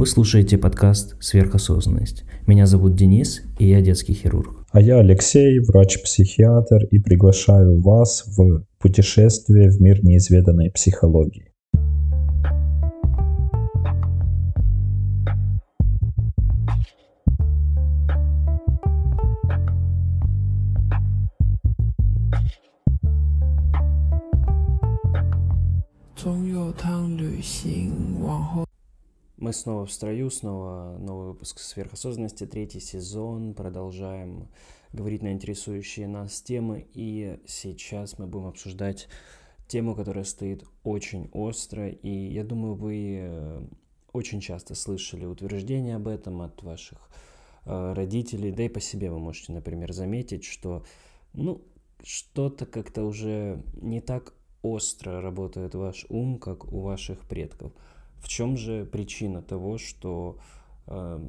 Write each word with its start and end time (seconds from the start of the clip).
Вы 0.00 0.06
слушаете 0.06 0.56
подкаст 0.56 1.14
«Сверхосознанность». 1.20 2.24
Меня 2.46 2.64
зовут 2.64 2.94
Денис, 2.94 3.42
и 3.58 3.68
я 3.68 3.82
детский 3.82 4.14
хирург. 4.14 4.64
А 4.72 4.80
я 4.80 4.98
Алексей, 4.98 5.58
врач-психиатр, 5.58 6.84
и 6.90 6.98
приглашаю 6.98 7.78
вас 7.82 8.24
в 8.34 8.64
путешествие 8.78 9.68
в 9.68 9.78
мир 9.78 10.02
неизведанной 10.02 10.70
психологии. 10.70 11.49
Мы 29.50 29.54
снова 29.54 29.84
в 29.84 29.90
строю, 29.90 30.30
снова 30.30 30.96
новый 31.00 31.26
выпуск 31.26 31.58
сверхосознанности, 31.58 32.46
третий 32.46 32.78
сезон. 32.78 33.52
Продолжаем 33.52 34.46
говорить 34.92 35.22
на 35.22 35.32
интересующие 35.32 36.06
нас 36.06 36.40
темы. 36.40 36.86
И 36.94 37.40
сейчас 37.48 38.16
мы 38.16 38.28
будем 38.28 38.46
обсуждать 38.46 39.08
тему, 39.66 39.96
которая 39.96 40.22
стоит 40.22 40.64
очень 40.84 41.30
остро. 41.32 41.88
И 41.88 42.32
я 42.32 42.44
думаю, 42.44 42.74
вы 42.74 43.18
э, 43.22 43.62
очень 44.12 44.40
часто 44.40 44.76
слышали 44.76 45.24
утверждения 45.24 45.96
об 45.96 46.06
этом 46.06 46.42
от 46.42 46.62
ваших 46.62 47.10
э, 47.66 47.92
родителей. 47.92 48.52
Да 48.52 48.62
и 48.62 48.68
по 48.68 48.80
себе 48.80 49.10
вы 49.10 49.18
можете, 49.18 49.50
например, 49.50 49.92
заметить, 49.92 50.44
что 50.44 50.84
ну, 51.32 51.60
что-то 52.04 52.66
как-то 52.66 53.02
уже 53.02 53.64
не 53.82 54.00
так 54.00 54.32
остро 54.62 55.20
работает 55.20 55.74
ваш 55.74 56.06
ум, 56.08 56.38
как 56.38 56.72
у 56.72 56.82
ваших 56.82 57.26
предков– 57.26 57.72
в 58.20 58.28
чем 58.28 58.56
же 58.56 58.84
причина 58.84 59.42
того, 59.42 59.78
что 59.78 60.38
э, 60.86 61.20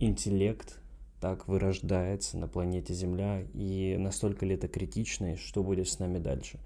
интеллект 0.00 0.80
так 1.20 1.48
вырождается 1.48 2.38
на 2.38 2.48
планете 2.48 2.94
Земля, 2.94 3.42
и 3.52 3.96
настолько 3.98 4.46
ли 4.46 4.54
это 4.54 4.68
критично, 4.68 5.34
и 5.34 5.36
что 5.36 5.62
будет 5.62 5.88
с 5.88 5.98
нами 5.98 6.18
дальше? 6.18 6.58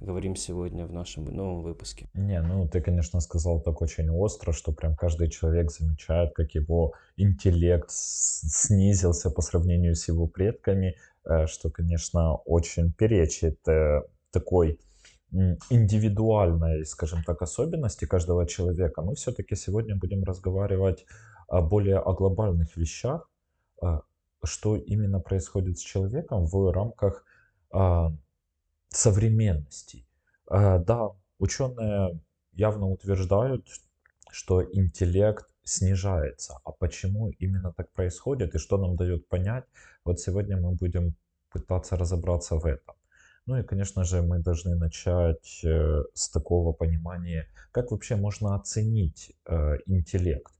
Говорим 0.00 0.34
сегодня 0.34 0.84
в 0.84 0.92
нашем 0.92 1.24
новом 1.24 1.62
выпуске. 1.62 2.08
Не, 2.14 2.42
ну 2.42 2.68
ты, 2.68 2.80
конечно, 2.80 3.20
сказал 3.20 3.60
так 3.60 3.80
очень 3.80 4.10
остро, 4.10 4.52
что 4.52 4.72
прям 4.72 4.96
каждый 4.96 5.30
человек 5.30 5.70
замечает, 5.70 6.34
как 6.34 6.54
его 6.54 6.94
интеллект 7.16 7.88
снизился 7.88 9.30
по 9.30 9.42
сравнению 9.42 9.94
с 9.94 10.08
его 10.08 10.26
предками, 10.26 10.96
э, 11.24 11.46
что, 11.46 11.70
конечно, 11.70 12.34
очень 12.34 12.92
перечит 12.92 13.66
э, 13.68 14.02
такой 14.32 14.80
индивидуальной, 15.70 16.84
скажем 16.84 17.24
так, 17.24 17.42
особенности 17.42 18.04
каждого 18.04 18.46
человека, 18.46 19.02
мы 19.02 19.14
все-таки 19.14 19.56
сегодня 19.56 19.96
будем 19.96 20.24
разговаривать 20.24 21.06
более 21.48 21.98
о 21.98 22.12
глобальных 22.12 22.76
вещах, 22.76 23.28
а, 23.82 24.02
что 24.44 24.76
именно 24.76 25.20
происходит 25.20 25.78
с 25.78 25.82
человеком 25.82 26.46
в 26.46 26.72
рамках 26.72 27.24
а, 27.70 28.12
современности. 28.88 30.06
А, 30.46 30.78
да, 30.78 31.10
ученые 31.38 32.20
явно 32.52 32.88
утверждают, 32.88 33.66
что 34.30 34.62
интеллект 34.62 35.46
снижается. 35.64 36.58
А 36.64 36.72
почему 36.72 37.28
именно 37.38 37.72
так 37.72 37.92
происходит 37.92 38.54
и 38.54 38.58
что 38.58 38.78
нам 38.78 38.96
дает 38.96 39.28
понять, 39.28 39.64
вот 40.04 40.20
сегодня 40.20 40.56
мы 40.56 40.72
будем 40.72 41.14
пытаться 41.50 41.96
разобраться 41.96 42.56
в 42.56 42.66
этом. 42.66 42.94
Ну 43.46 43.58
и, 43.58 43.62
конечно 43.64 44.04
же, 44.04 44.22
мы 44.22 44.38
должны 44.38 44.76
начать 44.76 45.64
э, 45.64 46.02
с 46.14 46.28
такого 46.30 46.72
понимания, 46.72 47.48
как 47.72 47.90
вообще 47.90 48.14
можно 48.14 48.54
оценить 48.54 49.32
э, 49.46 49.78
интеллект. 49.86 50.52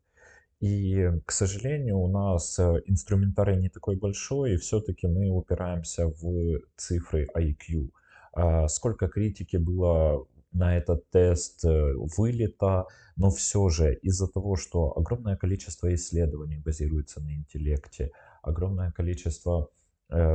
И, 0.58 1.10
к 1.25 1.30
сожалению, 1.30 1.98
у 1.98 2.08
нас 2.08 2.58
э, 2.58 2.83
инструментарий 2.86 3.56
не 3.56 3.69
такой 3.69 3.97
большой, 3.97 4.55
и 4.55 4.56
все-таки 4.56 5.06
мы 5.06 5.28
упираемся 5.28 6.08
в 6.08 6.60
цифры 6.77 7.28
IQ. 7.36 7.91
А 8.32 8.66
сколько 8.66 9.06
критики 9.09 9.59
было 9.59 10.26
на 10.53 10.76
этот 10.76 11.09
тест 11.10 11.65
вылета, 11.65 12.87
но 13.16 13.31
все 13.31 13.69
же 13.69 13.94
из-за 13.94 14.26
того, 14.26 14.56
что 14.56 14.92
огромное 14.98 15.37
количество 15.37 15.94
исследований 15.94 16.59
базируется 16.59 17.21
на 17.21 17.32
интеллекте, 17.34 18.10
огромное 18.42 18.91
количество 18.91 19.71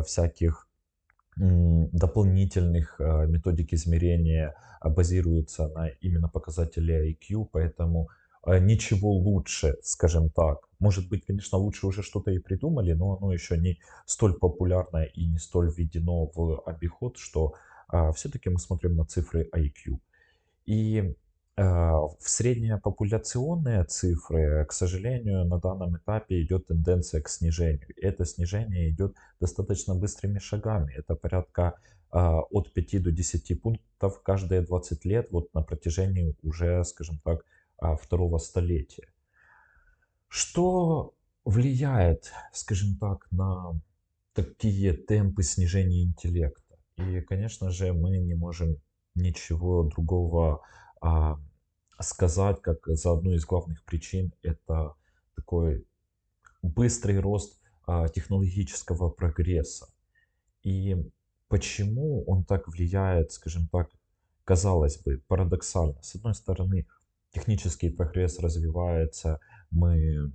всяких 0.06 0.67
дополнительных 1.38 3.00
а, 3.00 3.26
методик 3.26 3.74
измерения 3.74 4.56
а, 4.80 4.90
базируются 4.90 5.68
на 5.70 5.88
именно 6.02 6.30
показателе 6.30 7.12
IQ, 7.12 7.50
поэтому 7.52 8.10
а, 8.42 8.60
ничего 8.60 9.12
лучше, 9.12 9.76
скажем 9.84 10.30
так. 10.30 10.60
Может 10.80 11.10
быть, 11.10 11.26
конечно, 11.26 11.58
лучше 11.58 11.88
уже 11.88 12.02
что-то 12.02 12.32
и 12.32 12.40
придумали, 12.40 12.94
но 12.94 13.18
оно 13.18 13.34
еще 13.34 13.58
не 13.58 13.80
столь 14.06 14.34
популярно 14.34 15.04
и 15.04 15.28
не 15.28 15.38
столь 15.38 15.72
введено 15.72 16.32
в 16.34 16.62
обиход, 16.66 17.18
что 17.18 17.54
все-таки 18.16 18.50
мы 18.50 18.60
смотрим 18.60 18.98
на 18.98 19.06
цифры 19.06 19.50
IQ. 19.56 20.00
И 20.66 21.16
в 21.58 22.16
средние 22.20 22.78
популяционные 22.78 23.84
цифры, 23.84 24.64
к 24.66 24.72
сожалению, 24.72 25.44
на 25.44 25.60
данном 25.60 25.98
этапе 25.98 26.44
идет 26.44 26.68
тенденция 26.68 27.20
к 27.20 27.30
снижению. 27.30 27.88
Это 28.00 28.26
снижение 28.26 28.92
идет 28.92 29.16
достаточно 29.40 29.96
быстрыми 29.96 30.38
шагами. 30.38 30.94
Это 30.96 31.16
порядка 31.16 31.74
а, 32.10 32.42
от 32.42 32.72
5 32.74 33.04
до 33.04 33.12
10 33.12 33.62
пунктов 33.62 34.22
каждые 34.22 34.62
20 34.62 35.06
лет 35.06 35.32
вот 35.32 35.54
на 35.54 35.62
протяжении 35.62 36.36
уже, 36.42 36.84
скажем 36.84 37.20
так, 37.24 37.44
а, 37.78 37.96
второго 37.96 38.38
столетия. 38.38 39.12
Что 40.28 41.14
влияет, 41.44 42.32
скажем 42.54 42.98
так, 42.98 43.28
на 43.32 43.80
такие 44.34 44.94
темпы 44.94 45.44
снижения 45.44 46.04
интеллекта? 46.04 46.78
И, 46.98 47.22
конечно 47.22 47.72
же, 47.72 47.94
мы 47.94 48.18
не 48.18 48.36
можем 48.36 48.78
ничего 49.16 49.84
другого 49.84 50.62
а, 51.02 51.40
сказать, 52.00 52.62
как 52.62 52.88
за 52.88 53.14
одну 53.14 53.34
из 53.34 53.46
главных 53.46 53.84
причин, 53.84 54.34
это 54.44 54.94
такой 55.36 55.86
быстрый 56.62 57.20
рост 57.20 57.60
а, 57.86 58.08
технологического 58.08 59.10
прогресса. 59.10 59.88
И 60.64 60.96
почему 61.48 62.24
он 62.26 62.44
так 62.44 62.68
влияет, 62.68 63.32
скажем 63.32 63.68
так, 63.70 63.90
казалось 64.44 65.02
бы, 65.02 65.22
парадоксально. 65.28 66.02
С 66.02 66.16
одной 66.16 66.36
стороны, 66.36 66.88
технический 67.32 67.90
прогресс 67.90 68.40
развивается, 68.40 69.40
мы 69.72 70.32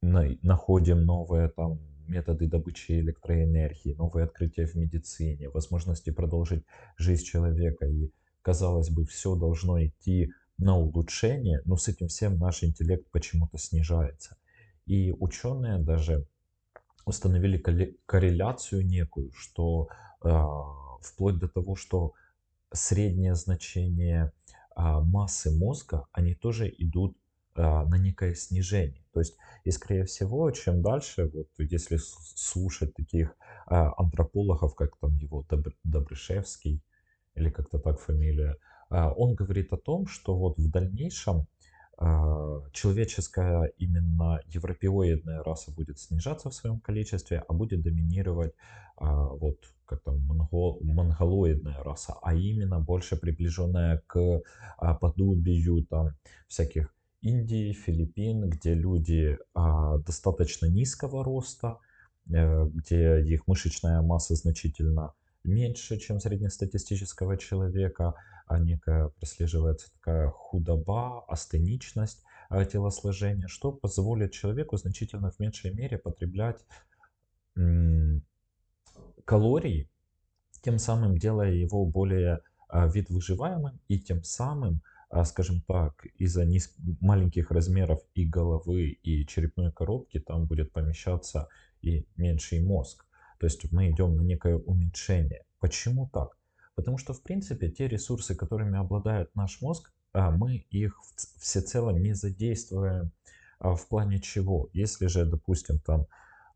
находим 0.00 1.04
новые 1.04 1.48
там 1.48 1.80
методы 2.06 2.46
добычи 2.46 2.92
электроэнергии, 2.92 3.94
новые 3.94 4.24
открытия 4.24 4.66
в 4.66 4.74
медицине, 4.74 5.48
возможности 5.50 6.10
продолжить 6.10 6.64
жизнь 6.96 7.24
человека. 7.24 7.86
И 7.86 8.10
казалось 8.42 8.90
бы, 8.90 9.04
все 9.04 9.34
должно 9.34 9.84
идти 9.84 10.32
на 10.58 10.76
улучшение, 10.76 11.62
но 11.64 11.76
с 11.76 11.88
этим 11.88 12.08
всем 12.08 12.38
наш 12.38 12.64
интеллект 12.64 13.08
почему-то 13.10 13.58
снижается. 13.58 14.36
И 14.86 15.12
ученые 15.12 15.78
даже 15.78 16.26
установили 17.06 17.62
корреляцию 18.06 18.86
некую, 18.86 19.32
что 19.32 19.88
э, 20.22 20.28
вплоть 21.02 21.38
до 21.38 21.48
того, 21.48 21.76
что 21.76 22.12
среднее 22.72 23.34
значение 23.34 24.32
э, 24.76 24.82
массы 25.00 25.50
мозга, 25.56 26.06
они 26.12 26.34
тоже 26.34 26.72
идут 26.78 27.16
э, 27.54 27.62
на 27.62 27.96
некое 27.96 28.34
снижение. 28.34 29.04
То 29.12 29.20
есть, 29.20 29.36
и 29.64 29.70
скорее 29.70 30.04
всего, 30.04 30.50
чем 30.50 30.82
дальше, 30.82 31.30
вот 31.32 31.48
если 31.58 31.98
слушать 31.98 32.94
таких 32.94 33.30
э, 33.70 33.74
антропологов, 33.96 34.74
как 34.74 34.96
там 34.98 35.16
его 35.16 35.44
Добр, 35.48 35.72
Добрышевский, 35.84 36.82
или 37.34 37.50
как-то 37.50 37.78
так 37.78 38.00
фамилия, 38.00 38.56
он 38.90 39.34
говорит 39.34 39.72
о 39.72 39.76
том, 39.76 40.06
что 40.06 40.36
вот 40.36 40.58
в 40.58 40.70
дальнейшем 40.70 41.46
а, 42.00 42.62
человеческая 42.72 43.72
именно 43.76 44.40
европеоидная 44.46 45.42
раса 45.42 45.72
будет 45.72 45.98
снижаться 45.98 46.48
в 46.48 46.54
своем 46.54 46.78
количестве, 46.78 47.42
а 47.48 47.52
будет 47.52 47.82
доминировать 47.82 48.54
а, 48.96 49.24
вот 49.26 49.58
как 49.84 50.02
там 50.04 50.20
монгол, 50.20 50.78
монголоидная 50.80 51.82
раса, 51.82 52.14
а 52.22 52.34
именно 52.34 52.78
больше 52.78 53.16
приближенная 53.16 54.02
к 54.06 54.42
подобию 55.00 55.84
там 55.86 56.10
всяких 56.46 56.94
Индии, 57.20 57.72
Филиппин, 57.72 58.48
где 58.48 58.74
люди 58.74 59.38
достаточно 59.54 60.66
низкого 60.66 61.24
роста, 61.24 61.78
э, 62.30 62.66
где 62.66 63.22
их 63.22 63.46
мышечная 63.46 64.02
масса 64.02 64.34
значительно 64.34 65.14
меньше, 65.44 65.98
чем 65.98 66.20
среднестатистического 66.20 67.36
человека, 67.36 68.14
а 68.46 68.58
некая 68.58 69.08
прослеживается 69.08 69.92
такая 69.92 70.28
худоба, 70.30 71.24
астеничность 71.26 72.22
а, 72.48 72.64
телосложения, 72.64 73.46
что 73.48 73.72
позволит 73.72 74.32
человеку 74.32 74.76
значительно 74.76 75.30
в 75.30 75.38
меньшей 75.38 75.72
мере 75.72 75.98
потреблять 75.98 76.64
калорий, 79.24 79.90
тем 80.62 80.78
самым 80.78 81.18
делая 81.18 81.52
его 81.52 81.84
более 81.84 82.40
а, 82.68 82.86
вид 82.86 83.10
выживаемым 83.10 83.80
и 83.88 83.98
тем 83.98 84.22
самым 84.22 84.82
а, 85.10 85.24
скажем 85.24 85.62
так, 85.62 86.04
из-за 86.18 86.44
низ... 86.44 86.74
маленьких 87.00 87.50
размеров 87.50 88.00
и 88.14 88.26
головы, 88.26 88.98
и 89.02 89.26
черепной 89.26 89.72
коробки 89.72 90.20
там 90.20 90.46
будет 90.46 90.72
помещаться 90.72 91.48
и 91.80 92.06
меньший 92.16 92.60
мозг. 92.60 93.06
То 93.38 93.46
есть 93.46 93.70
мы 93.72 93.90
идем 93.90 94.16
на 94.16 94.22
некое 94.22 94.56
уменьшение. 94.56 95.44
Почему 95.60 96.08
так? 96.12 96.36
Потому 96.74 96.98
что, 96.98 97.12
в 97.12 97.22
принципе, 97.22 97.70
те 97.70 97.88
ресурсы, 97.88 98.34
которыми 98.34 98.78
обладает 98.78 99.34
наш 99.34 99.60
мозг, 99.60 99.92
а, 100.12 100.30
мы 100.30 100.64
их 100.70 101.00
всецело 101.38 101.90
не 101.90 102.14
задействуем 102.14 103.12
а, 103.58 103.74
в 103.74 103.88
плане 103.88 104.20
чего. 104.20 104.68
Если 104.72 105.06
же, 105.06 105.24
допустим, 105.24 105.80
там 105.80 106.06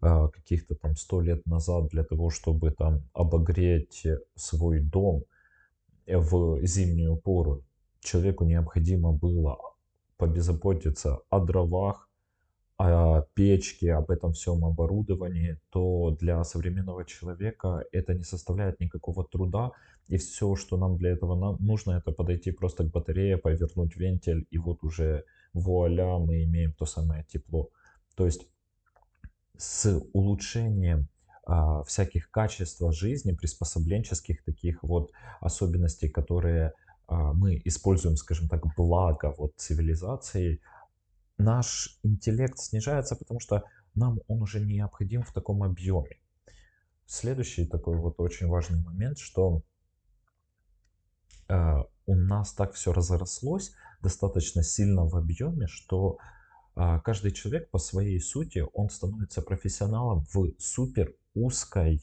а, 0.00 0.28
каких-то 0.28 0.74
там 0.74 0.96
сто 0.96 1.20
лет 1.20 1.44
назад 1.46 1.88
для 1.88 2.04
того, 2.04 2.30
чтобы 2.30 2.70
там 2.70 3.02
обогреть 3.12 4.06
свой 4.34 4.80
дом 4.80 5.24
в 6.06 6.64
зимнюю 6.64 7.16
пору, 7.16 7.64
человеку 8.00 8.44
необходимо 8.44 9.12
было 9.12 9.58
побезопотиться 10.16 11.20
о 11.30 11.40
дровах, 11.40 12.08
о 12.82 13.26
печке, 13.34 13.92
об 13.92 14.10
этом 14.10 14.32
всем 14.32 14.64
оборудовании, 14.64 15.58
то 15.70 16.16
для 16.20 16.42
современного 16.44 17.04
человека 17.04 17.84
это 17.92 18.14
не 18.14 18.24
составляет 18.24 18.80
никакого 18.80 19.24
труда. 19.24 19.72
И 20.08 20.16
все, 20.16 20.56
что 20.56 20.76
нам 20.76 20.96
для 20.96 21.10
этого 21.10 21.36
нам 21.38 21.56
нужно, 21.60 21.92
это 21.92 22.12
подойти 22.12 22.50
просто 22.50 22.84
к 22.84 22.90
батарее, 22.90 23.38
повернуть 23.38 23.96
вентиль, 23.96 24.46
и 24.50 24.58
вот 24.58 24.82
уже 24.82 25.24
вуаля, 25.54 26.18
мы 26.18 26.42
имеем 26.42 26.72
то 26.72 26.86
самое 26.86 27.24
тепло. 27.24 27.70
То 28.16 28.26
есть 28.26 28.48
с 29.56 30.02
улучшением 30.12 31.08
а, 31.46 31.82
всяких 31.84 32.30
качеств 32.30 32.82
жизни, 32.92 33.32
приспособленческих 33.32 34.44
таких 34.44 34.82
вот 34.82 35.12
особенностей, 35.40 36.08
которые 36.08 36.72
а, 37.06 37.32
мы 37.32 37.60
используем, 37.64 38.16
скажем 38.16 38.48
так, 38.48 38.62
благо 38.76 39.34
вот 39.38 39.52
цивилизации, 39.56 40.60
наш 41.38 41.98
интеллект 42.02 42.58
снижается, 42.58 43.16
потому 43.16 43.40
что 43.40 43.64
нам 43.94 44.20
он 44.28 44.42
уже 44.42 44.60
не 44.60 44.74
необходим 44.74 45.22
в 45.22 45.32
таком 45.32 45.62
объеме. 45.62 46.18
Следующий 47.06 47.66
такой 47.66 47.96
вот 47.96 48.20
очень 48.20 48.48
важный 48.48 48.80
момент, 48.82 49.18
что 49.18 49.62
э, 51.48 51.76
у 52.06 52.14
нас 52.14 52.52
так 52.52 52.72
все 52.72 52.92
разрослось 52.92 53.72
достаточно 54.00 54.62
сильно 54.62 55.06
в 55.06 55.16
объеме, 55.16 55.66
что 55.66 56.18
э, 56.74 57.00
каждый 57.04 57.32
человек 57.32 57.70
по 57.70 57.78
своей 57.78 58.20
сути, 58.20 58.64
он 58.72 58.88
становится 58.88 59.42
профессионалом 59.42 60.24
в 60.32 60.54
супер 60.58 61.14
узкой 61.34 62.02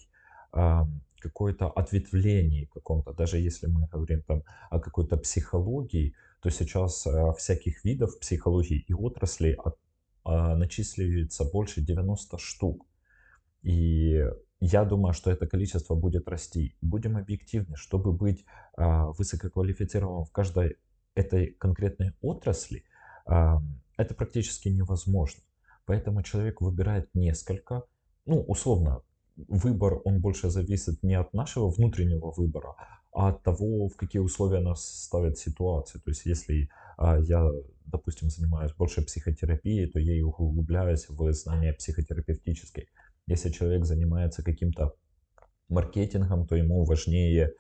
э, 0.54 0.82
какое-то 1.20 1.70
ответвлении 1.70 2.66
каком-то, 2.66 3.14
даже 3.14 3.38
если 3.38 3.68
мы 3.68 3.88
говорим 3.88 4.22
там 4.24 4.44
о 4.70 4.80
какой-то 4.80 5.18
психологии, 5.18 6.16
то 6.42 6.50
сейчас 6.50 7.06
э, 7.06 7.34
всяких 7.38 7.84
видов 7.84 8.20
психологии 8.20 8.80
и 8.88 8.94
отраслей 8.94 9.56
от, 9.56 9.78
а, 10.24 10.56
начисливается 10.56 11.44
больше 11.44 11.82
90 11.82 12.38
штук. 12.38 12.86
И 13.62 14.24
я 14.62 14.86
думаю, 14.86 15.14
что 15.14 15.32
это 15.32 15.48
количество 15.48 15.96
будет 15.96 16.28
расти. 16.30 16.76
Будем 16.82 17.18
объективны, 17.18 17.76
чтобы 17.76 18.14
быть 18.14 18.46
а, 18.78 19.08
высококвалифицированным 19.08 20.26
в 20.26 20.32
каждой 20.32 20.78
этой 21.16 21.48
конкретной 21.48 22.14
отрасли, 22.22 22.86
это 23.26 24.16
практически 24.16 24.70
невозможно. 24.70 25.42
Поэтому 25.86 26.24
человек 26.24 26.62
выбирает 26.62 27.10
несколько, 27.14 27.84
ну, 28.26 28.42
условно, 28.42 29.02
выбор, 29.48 30.00
он 30.06 30.22
больше 30.22 30.50
зависит 30.50 31.04
не 31.04 31.16
от 31.16 31.34
нашего 31.34 31.70
внутреннего 31.70 32.32
выбора, 32.32 32.76
от 33.12 33.44
того, 33.44 33.88
в 33.88 33.96
какие 33.96 34.22
условия 34.22 34.60
нас 34.60 34.86
ставят 34.86 35.38
ситуации. 35.38 36.00
То 36.00 36.12
есть, 36.12 36.26
если 36.26 36.70
а, 36.98 37.18
я, 37.20 37.50
допустим, 37.86 38.30
занимаюсь 38.30 38.74
больше 38.74 39.02
психотерапией, 39.02 39.90
то 39.90 40.00
я 40.00 40.16
и 40.16 40.22
углубляюсь 40.22 41.10
в 41.10 41.34
знания 41.34 41.74
психотерапевтической. 41.74 42.90
Если 43.28 43.50
человек 43.50 43.86
занимается 43.86 44.44
каким-то 44.44 44.94
маркетингом, 45.70 46.48
то 46.48 46.56
ему 46.56 46.84
важнее, 46.84 47.54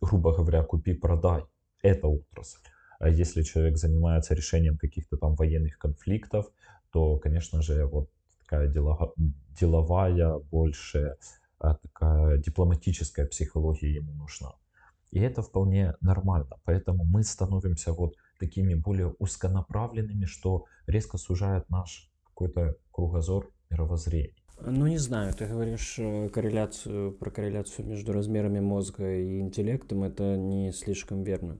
грубо 0.00 0.34
говоря, 0.34 0.62
купи-продай. 0.62 1.44
Это 1.82 2.08
отрасль. 2.08 2.60
А 2.98 3.08
если 3.08 3.42
человек 3.42 3.78
занимается 3.78 4.34
решением 4.34 4.78
каких-то 4.78 5.16
там 5.16 5.34
военных 5.34 5.78
конфликтов, 5.78 6.46
то, 6.92 7.18
конечно 7.18 7.62
же, 7.62 7.84
вот 7.86 8.08
такая 8.38 8.68
деловая, 8.68 10.38
больше 10.38 11.16
а, 11.58 11.74
такая 11.74 12.38
дипломатическая 12.38 13.26
психология 13.26 13.92
ему 13.92 14.12
нужна. 14.12 14.52
И 15.12 15.20
это 15.20 15.42
вполне 15.42 15.94
нормально. 16.00 16.58
Поэтому 16.64 17.04
мы 17.04 17.22
становимся 17.22 17.92
вот 17.92 18.14
такими 18.40 18.74
более 18.74 19.14
узконаправленными, 19.18 20.24
что 20.24 20.64
резко 20.86 21.18
сужает 21.18 21.68
наш 21.70 22.10
какой-то 22.24 22.76
кругозор 22.90 23.50
мировоззрения. 23.70 24.34
Ну, 24.64 24.86
не 24.86 24.98
знаю, 24.98 25.34
ты 25.34 25.46
говоришь 25.46 25.96
э, 25.98 26.28
корреляцию, 26.28 27.12
про 27.12 27.30
корреляцию 27.30 27.86
между 27.86 28.12
размерами 28.12 28.60
мозга 28.60 29.12
и 29.12 29.40
интеллектом, 29.40 30.04
это 30.04 30.36
не 30.36 30.72
слишком 30.72 31.24
верно, 31.24 31.58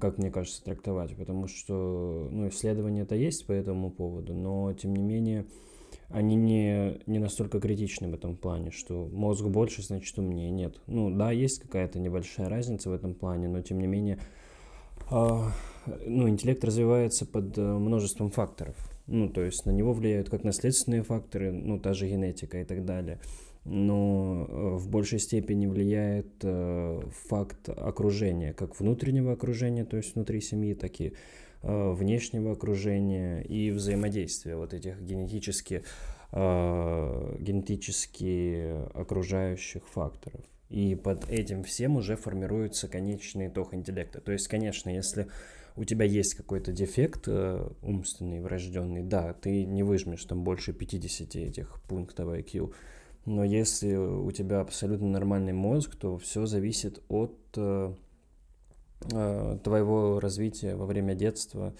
как 0.00 0.16
мне 0.16 0.30
кажется, 0.30 0.64
трактовать, 0.64 1.16
потому 1.16 1.48
что, 1.48 2.28
ну, 2.30 2.48
исследования-то 2.48 3.14
есть 3.14 3.46
по 3.46 3.52
этому 3.52 3.90
поводу, 3.90 4.32
но, 4.32 4.72
тем 4.72 4.94
не 4.94 5.02
менее, 5.02 5.46
они 6.12 6.36
не, 6.36 7.00
не 7.06 7.18
настолько 7.18 7.60
критичны 7.60 8.08
в 8.08 8.14
этом 8.14 8.36
плане, 8.36 8.70
что 8.70 9.08
мозг 9.12 9.44
больше, 9.46 9.82
значит 9.82 10.18
умнее. 10.18 10.50
Нет. 10.50 10.80
Ну 10.86 11.10
да, 11.10 11.32
есть 11.32 11.60
какая-то 11.60 11.98
небольшая 11.98 12.48
разница 12.48 12.90
в 12.90 12.92
этом 12.92 13.14
плане, 13.14 13.48
но 13.48 13.62
тем 13.62 13.80
не 13.80 13.86
менее 13.86 14.18
э, 15.10 15.40
ну, 16.06 16.28
интеллект 16.28 16.64
развивается 16.64 17.26
под 17.26 17.56
э, 17.58 17.62
множеством 17.62 18.30
факторов. 18.30 18.76
Ну, 19.06 19.28
то 19.28 19.42
есть 19.42 19.66
на 19.66 19.70
него 19.70 19.92
влияют 19.92 20.30
как 20.30 20.44
наследственные 20.44 21.02
факторы, 21.02 21.52
ну, 21.52 21.78
та 21.78 21.92
же 21.92 22.08
генетика 22.08 22.60
и 22.60 22.64
так 22.64 22.84
далее. 22.84 23.20
Но 23.64 24.46
э, 24.48 24.76
в 24.76 24.88
большей 24.88 25.18
степени 25.18 25.66
влияет 25.66 26.32
э, 26.42 27.00
факт 27.28 27.68
окружения, 27.68 28.52
как 28.52 28.78
внутреннего 28.78 29.32
окружения, 29.32 29.84
то 29.84 29.96
есть 29.96 30.14
внутри 30.14 30.40
семьи, 30.40 30.74
так 30.74 31.00
и 31.00 31.14
внешнего 31.62 32.52
окружения 32.52 33.40
и 33.42 33.70
взаимодействия 33.70 34.56
вот 34.56 34.74
этих 34.74 35.00
генетически, 35.00 35.84
э, 36.32 37.36
генетически 37.38 38.88
окружающих 38.94 39.86
факторов. 39.88 40.40
И 40.70 40.94
под 40.94 41.28
этим 41.30 41.64
всем 41.64 41.96
уже 41.96 42.16
формируется 42.16 42.88
конечный 42.88 43.48
итог 43.48 43.74
интеллекта. 43.74 44.20
То 44.20 44.32
есть, 44.32 44.48
конечно, 44.48 44.88
если 44.88 45.28
у 45.76 45.84
тебя 45.84 46.04
есть 46.04 46.34
какой-то 46.34 46.72
дефект 46.72 47.24
э, 47.26 47.68
умственный, 47.82 48.40
врожденный, 48.40 49.02
да, 49.02 49.34
ты 49.34 49.64
не 49.64 49.82
выжмешь 49.82 50.24
там 50.24 50.44
больше 50.44 50.72
50 50.72 51.36
этих 51.36 51.82
пунктов 51.82 52.28
IQ, 52.28 52.74
но 53.24 53.44
если 53.44 53.94
у 53.94 54.30
тебя 54.32 54.60
абсолютно 54.60 55.08
нормальный 55.08 55.52
мозг, 55.52 55.94
то 55.94 56.18
все 56.18 56.46
зависит 56.46 57.02
от 57.08 57.38
Э, 57.56 57.94
твоего 59.62 60.20
развития 60.20 60.76
во 60.76 60.86
время 60.86 61.14
детства 61.14 61.74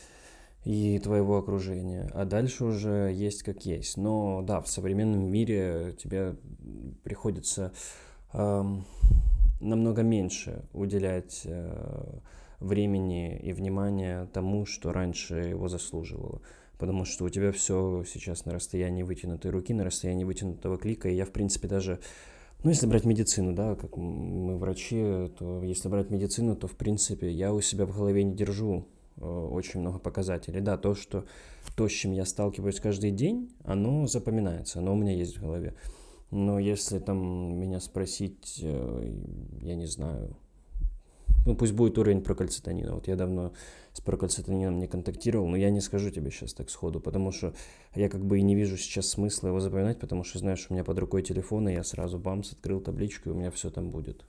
и 0.64 0.98
твоего 1.00 1.38
окружения. 1.38 2.08
А 2.14 2.24
дальше 2.24 2.64
уже 2.64 3.12
есть 3.12 3.42
как 3.42 3.64
есть. 3.66 3.96
Но 3.96 4.42
да, 4.42 4.60
в 4.60 4.68
современном 4.68 5.24
мире 5.24 5.94
тебе 5.98 6.36
приходится 7.02 7.72
э, 8.32 8.64
намного 9.60 10.02
меньше 10.02 10.64
уделять 10.72 11.42
э, 11.44 12.18
времени 12.60 13.38
и 13.38 13.52
внимания 13.52 14.26
тому, 14.32 14.66
что 14.66 14.92
раньше 14.92 15.34
его 15.34 15.68
заслуживало. 15.68 16.40
Потому 16.78 17.04
что 17.04 17.24
у 17.24 17.28
тебя 17.28 17.52
все 17.52 18.04
сейчас 18.06 18.44
на 18.44 18.52
расстоянии 18.52 19.02
вытянутой 19.02 19.50
руки, 19.50 19.74
на 19.74 19.84
расстоянии 19.84 20.24
вытянутого 20.24 20.78
клика. 20.78 21.08
И 21.08 21.14
я, 21.14 21.24
в 21.24 21.30
принципе, 21.30 21.68
даже 21.68 22.00
ну, 22.62 22.70
если 22.70 22.86
брать 22.86 23.04
медицину, 23.04 23.52
да, 23.54 23.74
как 23.74 23.96
мы 23.96 24.56
врачи, 24.56 25.28
то 25.38 25.62
если 25.62 25.88
брать 25.88 26.10
медицину, 26.10 26.54
то, 26.54 26.68
в 26.68 26.76
принципе, 26.76 27.30
я 27.30 27.52
у 27.52 27.60
себя 27.60 27.86
в 27.86 27.96
голове 27.96 28.22
не 28.22 28.34
держу 28.34 28.86
э, 29.16 29.24
очень 29.24 29.80
много 29.80 29.98
показателей. 29.98 30.60
Да, 30.60 30.76
то, 30.76 30.94
что 30.94 31.24
то, 31.76 31.88
с 31.88 31.92
чем 31.92 32.12
я 32.12 32.24
сталкиваюсь 32.24 32.80
каждый 32.80 33.10
день, 33.10 33.50
оно 33.64 34.06
запоминается, 34.06 34.78
оно 34.78 34.92
у 34.92 34.96
меня 34.96 35.12
есть 35.12 35.38
в 35.38 35.40
голове. 35.40 35.74
Но 36.30 36.58
если 36.58 36.98
там 36.98 37.58
меня 37.58 37.80
спросить, 37.80 38.60
э, 38.62 39.20
я 39.60 39.74
не 39.74 39.86
знаю, 39.86 40.36
ну 41.46 41.56
пусть 41.56 41.72
будет 41.72 41.98
уровень 41.98 42.22
прокальцитонина. 42.22 42.94
Вот 42.94 43.08
я 43.08 43.16
давно 43.16 43.52
с 43.92 44.00
прокальцитонином 44.00 44.78
не 44.78 44.88
контактировал, 44.88 45.48
но 45.48 45.56
я 45.56 45.70
не 45.70 45.80
скажу 45.80 46.10
тебе 46.10 46.30
сейчас 46.30 46.54
так 46.54 46.70
сходу, 46.70 47.00
потому 47.00 47.32
что 47.32 47.54
я 47.94 48.08
как 48.08 48.24
бы 48.24 48.38
и 48.38 48.42
не 48.42 48.54
вижу 48.54 48.76
сейчас 48.76 49.08
смысла 49.08 49.48
его 49.48 49.60
запоминать, 49.60 49.98
потому 49.98 50.24
что, 50.24 50.38
знаешь, 50.38 50.66
у 50.68 50.74
меня 50.74 50.84
под 50.84 50.98
рукой 50.98 51.22
телефон, 51.22 51.68
и 51.68 51.74
я 51.74 51.84
сразу 51.84 52.18
бамс, 52.18 52.52
открыл 52.52 52.80
табличку, 52.80 53.28
и 53.28 53.32
у 53.32 53.36
меня 53.36 53.50
все 53.50 53.70
там 53.70 53.90
будет. 53.90 54.24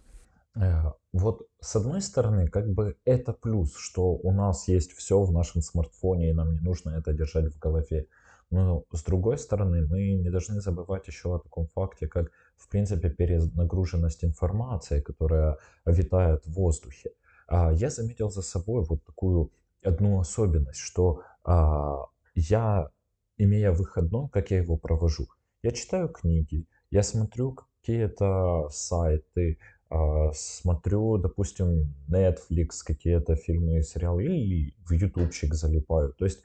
Э, 0.56 0.92
вот 1.14 1.48
с 1.60 1.76
одной 1.76 2.02
стороны, 2.02 2.48
как 2.48 2.70
бы 2.70 2.98
это 3.06 3.34
плюс, 3.34 3.76
что 3.76 4.14
у 4.14 4.32
нас 4.32 4.68
есть 4.68 4.92
все 4.94 5.22
в 5.22 5.32
нашем 5.32 5.62
смартфоне, 5.62 6.30
и 6.30 6.34
нам 6.34 6.54
не 6.54 6.60
нужно 6.60 6.92
это 6.92 7.14
держать 7.14 7.54
в 7.54 7.60
голове. 7.60 8.08
Но 8.54 8.86
с 8.92 9.04
другой 9.04 9.40
стороны, 9.40 9.88
мы 9.88 10.14
не 10.14 10.30
должны 10.30 10.62
забывать 10.62 11.08
еще 11.08 11.36
о 11.36 11.40
таком 11.40 11.66
факте, 11.66 12.08
как, 12.08 12.32
в 12.56 12.70
принципе, 12.70 13.10
перенагруженность 13.10 14.24
информации, 14.24 15.02
которая 15.02 15.58
витает 15.88 16.46
в 16.46 16.54
воздухе. 16.54 17.10
а, 17.48 17.74
я 17.74 17.90
заметил 17.90 18.30
за 18.30 18.44
собой 18.44 18.86
вот 18.88 19.04
такую 19.06 19.52
одну 19.84 20.20
особенность, 20.20 20.80
что 20.80 21.24
а, 21.44 22.06
я, 22.36 22.92
имея 23.40 23.72
выходной, 23.72 24.30
как 24.30 24.52
я 24.52 24.58
его 24.58 24.78
провожу? 24.78 25.26
Я 25.64 25.72
читаю 25.72 26.10
книги, 26.10 26.68
я 26.92 27.02
смотрю 27.02 27.58
какие-то 27.82 28.70
сайты, 28.70 29.58
а, 29.90 30.32
смотрю, 30.34 31.18
допустим, 31.18 31.96
Netflix, 32.08 32.84
какие-то 32.86 33.36
фильмы 33.36 33.80
и 33.80 33.82
сериалы, 33.82 34.26
или 34.26 34.76
в 34.86 34.92
ютубчик 34.92 35.56
залипаю. 35.56 36.14
То 36.14 36.26
есть 36.26 36.44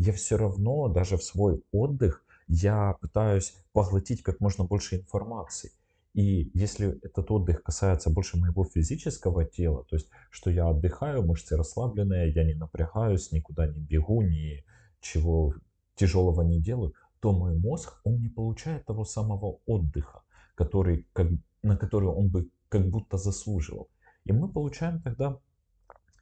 я 0.00 0.14
все 0.14 0.36
равно, 0.36 0.88
даже 0.88 1.18
в 1.18 1.22
свой 1.22 1.62
отдых, 1.72 2.24
я 2.48 2.94
пытаюсь 3.02 3.54
поглотить 3.74 4.22
как 4.22 4.40
можно 4.40 4.64
больше 4.64 4.96
информации. 4.96 5.72
И 6.14 6.50
если 6.54 6.98
этот 7.04 7.30
отдых 7.30 7.62
касается 7.62 8.08
больше 8.08 8.38
моего 8.38 8.64
физического 8.64 9.44
тела, 9.44 9.84
то 9.84 9.96
есть, 9.96 10.08
что 10.30 10.50
я 10.50 10.68
отдыхаю, 10.68 11.22
мышцы 11.22 11.54
расслабленные, 11.54 12.32
я 12.32 12.44
не 12.44 12.54
напрягаюсь, 12.54 13.30
никуда 13.30 13.66
не 13.66 13.78
бегу, 13.78 14.22
ничего 14.22 15.54
тяжелого 15.96 16.42
не 16.42 16.62
делаю, 16.62 16.94
то 17.20 17.32
мой 17.32 17.54
мозг, 17.54 18.00
он 18.02 18.22
не 18.22 18.30
получает 18.30 18.86
того 18.86 19.04
самого 19.04 19.60
отдыха, 19.66 20.22
который, 20.54 21.06
как, 21.12 21.28
на 21.62 21.76
который 21.76 22.08
он 22.08 22.30
бы 22.30 22.48
как 22.70 22.88
будто 22.88 23.18
заслуживал. 23.18 23.90
И 24.24 24.32
мы 24.32 24.48
получаем 24.48 25.02
тогда 25.02 25.38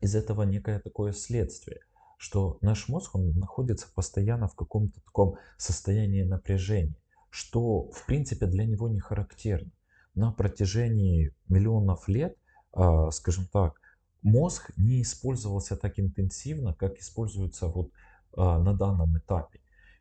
из 0.00 0.16
этого 0.16 0.42
некое 0.42 0.80
такое 0.80 1.12
следствие, 1.12 1.80
что 2.18 2.58
наш 2.60 2.88
мозг, 2.88 3.14
он 3.14 3.30
находится 3.38 3.86
постоянно 3.94 4.48
в 4.48 4.54
каком-то 4.54 5.00
таком 5.00 5.36
состоянии 5.56 6.22
напряжения, 6.22 6.96
что 7.30 7.90
в 7.90 8.04
принципе 8.06 8.46
для 8.46 8.66
него 8.66 8.88
не 8.88 9.00
характерно 9.00 9.70
на 10.14 10.32
протяжении 10.32 11.32
миллионов 11.48 12.08
лет, 12.08 12.36
а, 12.72 13.10
скажем 13.12 13.46
так, 13.46 13.80
мозг 14.22 14.72
не 14.76 15.02
использовался 15.02 15.76
так 15.76 15.98
интенсивно, 15.98 16.74
как 16.74 16.98
используется 16.98 17.68
вот 17.68 17.92
а, 18.36 18.58
на 18.58 18.74
данном 18.74 19.16
этапе. 19.16 19.60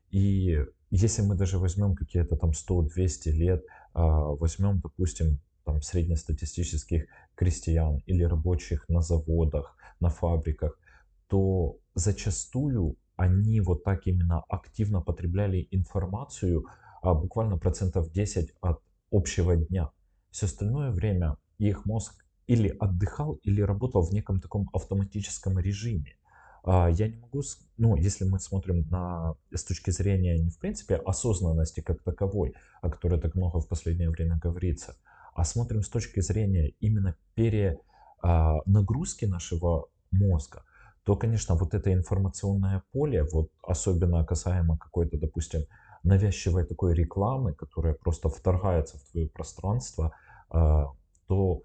И 0.09 0.59
если 0.89 1.21
мы 1.21 1.35
даже 1.35 1.59
возьмем 1.59 1.95
какие-то 1.95 2.35
там 2.35 2.51
100-200 2.51 3.29
лет, 3.29 3.63
а, 3.93 4.21
возьмем, 4.21 4.79
допустим, 4.79 5.39
там 5.65 5.81
среднестатистических 5.83 7.05
крестьян 7.35 8.01
или 8.07 8.23
рабочих 8.23 8.85
на 8.89 9.01
заводах, 9.01 9.75
на 9.99 10.09
фабриках, 10.09 10.79
то 11.27 11.77
зачастую 11.97 12.95
они 13.15 13.59
вот 13.61 13.83
так 13.83 14.05
именно 14.07 14.41
активно 14.47 15.01
потребляли 15.01 15.67
информацию, 15.71 16.65
а 17.01 17.13
буквально 17.13 17.57
процентов 17.57 18.11
10 18.11 18.53
от 18.61 18.79
общего 19.11 19.55
дня. 19.55 19.89
Все 20.29 20.45
остальное 20.45 20.91
время 20.91 21.37
их 21.57 21.85
мозг 21.85 22.23
или 22.45 22.69
отдыхал, 22.79 23.33
или 23.43 23.61
работал 23.61 24.03
в 24.03 24.13
неком 24.13 24.39
таком 24.39 24.69
автоматическом 24.71 25.57
режиме. 25.59 26.15
А, 26.63 26.89
я 26.89 27.07
не 27.07 27.17
могу, 27.17 27.41
ну, 27.77 27.95
если 27.95 28.25
мы 28.25 28.39
смотрим 28.39 28.87
на, 28.89 29.35
с 29.53 29.63
точки 29.63 29.89
зрения 29.89 30.37
не 30.37 30.49
в 30.49 30.59
принципе 30.59 30.95
осознанности 30.95 31.81
как 31.81 32.03
таковой, 32.03 32.53
о 32.81 32.89
которой 32.89 33.19
так 33.19 33.35
много 33.35 33.59
в 33.59 33.67
последнее 33.67 34.09
время 34.09 34.37
говорится, 34.37 34.95
а 35.33 35.43
смотрим 35.43 35.81
с 35.81 35.89
точки 35.89 36.19
зрения 36.19 36.69
именно 36.79 37.15
перенагрузки 37.35 39.25
нашего 39.25 39.89
мозга, 40.11 40.63
то, 41.07 41.15
конечно, 41.15 41.55
вот 41.55 41.73
это 41.73 41.91
информационное 41.91 42.83
поле, 42.91 43.23
вот 43.23 43.49
особенно 43.63 44.23
касаемо 44.23 44.77
какой-то, 44.77 45.17
допустим, 45.17 45.61
навязчивой 46.03 46.65
такой 46.65 46.93
рекламы, 46.93 47.53
которая 47.53 47.95
просто 47.95 48.29
вторгается 48.29 48.99
в 48.99 49.11
твое 49.11 49.27
пространство– 49.27 50.13
а, 50.49 50.87
то 51.27 51.61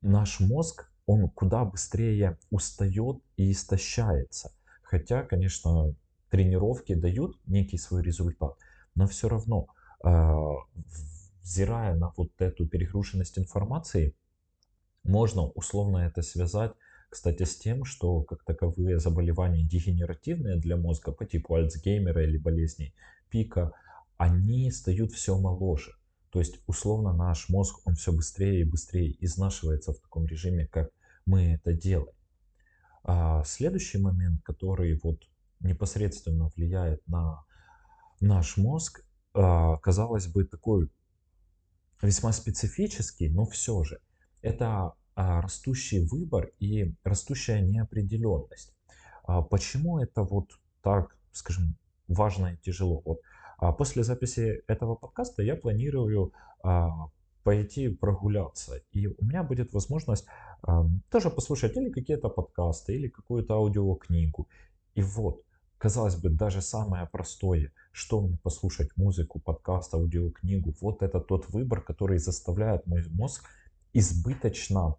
наш 0.00 0.40
мозг, 0.40 0.90
он 1.06 1.28
куда 1.30 1.64
быстрее 1.64 2.38
устает 2.50 3.18
и 3.36 3.52
истощается. 3.52 4.52
Хотя, 4.82 5.22
конечно, 5.22 5.94
тренировки 6.30 6.94
дают 6.94 7.38
некий 7.46 7.78
свой 7.78 8.02
результат, 8.02 8.56
но 8.94 9.06
все 9.06 9.28
равно, 9.28 9.68
а, 10.02 10.36
взирая 11.42 11.94
на 11.94 12.12
вот 12.16 12.30
эту 12.38 12.66
перегруженность 12.66 13.38
информации, 13.38 14.14
можно 15.04 15.42
условно 15.42 15.98
это 15.98 16.22
связать, 16.22 16.72
кстати, 17.08 17.44
с 17.44 17.56
тем, 17.56 17.84
что 17.84 18.22
как 18.22 18.44
таковые 18.44 18.98
заболевания 18.98 19.62
дегенеративные 19.62 20.56
для 20.56 20.76
мозга 20.76 21.12
по 21.12 21.24
типу 21.24 21.54
Альцгеймера 21.54 22.24
или 22.24 22.36
болезней 22.36 22.94
пика, 23.30 23.72
они 24.16 24.70
стают 24.70 25.12
все 25.12 25.38
моложе. 25.38 25.92
То 26.30 26.40
есть, 26.40 26.60
условно, 26.66 27.12
наш 27.12 27.48
мозг, 27.48 27.80
он 27.84 27.94
все 27.94 28.12
быстрее 28.12 28.60
и 28.60 28.64
быстрее 28.64 29.16
изнашивается 29.24 29.92
в 29.92 29.98
таком 30.00 30.26
режиме, 30.26 30.66
как 30.66 30.90
мы 31.24 31.54
это 31.54 31.72
делаем. 31.72 32.14
А 33.04 33.44
следующий 33.44 33.98
момент, 33.98 34.42
который 34.42 34.98
вот 35.02 35.22
непосредственно 35.60 36.50
влияет 36.56 37.06
на 37.06 37.44
наш 38.20 38.56
мозг, 38.56 39.04
а, 39.32 39.76
казалось 39.78 40.26
бы, 40.26 40.44
такой 40.44 40.90
весьма 42.02 42.32
специфический, 42.32 43.28
но 43.28 43.46
все 43.46 43.84
же, 43.84 44.00
это 44.42 44.92
растущий 45.16 46.06
выбор 46.06 46.50
и 46.60 46.94
растущая 47.02 47.60
неопределенность. 47.60 48.74
А 49.24 49.42
почему 49.42 49.98
это 49.98 50.22
вот 50.22 50.50
так, 50.82 51.16
скажем, 51.32 51.76
важно 52.06 52.54
и 52.54 52.56
тяжело? 52.58 53.02
Вот 53.04 53.20
а 53.58 53.72
после 53.72 54.04
записи 54.04 54.62
этого 54.66 54.94
подкаста 54.94 55.42
я 55.42 55.56
планирую 55.56 56.32
а, 56.62 57.08
пойти 57.42 57.88
прогуляться. 57.88 58.82
И 58.92 59.06
у 59.06 59.24
меня 59.24 59.42
будет 59.42 59.72
возможность 59.72 60.26
а, 60.62 60.84
тоже 61.10 61.30
послушать 61.30 61.76
или 61.76 61.90
какие-то 61.90 62.28
подкасты, 62.28 62.94
или 62.94 63.08
какую-то 63.08 63.54
аудиокнигу. 63.54 64.48
И 64.94 65.02
вот, 65.02 65.42
казалось 65.78 66.16
бы, 66.16 66.28
даже 66.28 66.60
самое 66.60 67.06
простое, 67.06 67.72
что 67.92 68.20
мне 68.20 68.36
послушать 68.42 68.90
музыку, 68.96 69.40
подкаст, 69.40 69.94
аудиокнигу, 69.94 70.74
вот 70.80 71.02
это 71.02 71.20
тот 71.20 71.48
выбор, 71.48 71.80
который 71.80 72.18
заставляет 72.18 72.86
мой 72.86 73.04
мозг 73.08 73.44
избыточно 73.94 74.80
а, 74.86 74.96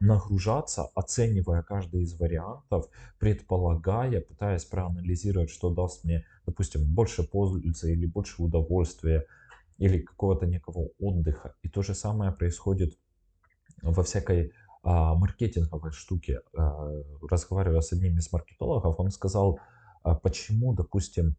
нагружаться, 0.00 0.90
оценивая 0.94 1.62
каждый 1.62 2.02
из 2.02 2.18
вариантов, 2.18 2.86
предполагая, 3.18 4.20
пытаясь 4.20 4.66
проанализировать, 4.66 5.48
что 5.48 5.70
даст 5.70 6.04
мне, 6.04 6.26
допустим, 6.44 6.84
больше 6.84 7.22
пользы 7.22 7.92
или 7.92 8.04
больше 8.04 8.42
удовольствия, 8.42 9.24
или 9.78 10.00
какого-то 10.00 10.46
некого 10.46 10.90
отдыха. 10.98 11.54
И 11.62 11.68
то 11.68 11.82
же 11.82 11.94
самое 11.94 12.32
происходит 12.32 12.98
во 13.82 14.02
всякой 14.02 14.52
а, 14.82 15.14
маркетинговой 15.14 15.92
штуке. 15.92 16.40
А, 16.56 16.90
разговаривая 17.30 17.80
с 17.80 17.92
одним 17.92 18.18
из 18.18 18.30
маркетологов, 18.32 18.98
он 18.98 19.10
сказал, 19.10 19.60
а, 20.02 20.14
почему, 20.14 20.74
допустим, 20.74 21.36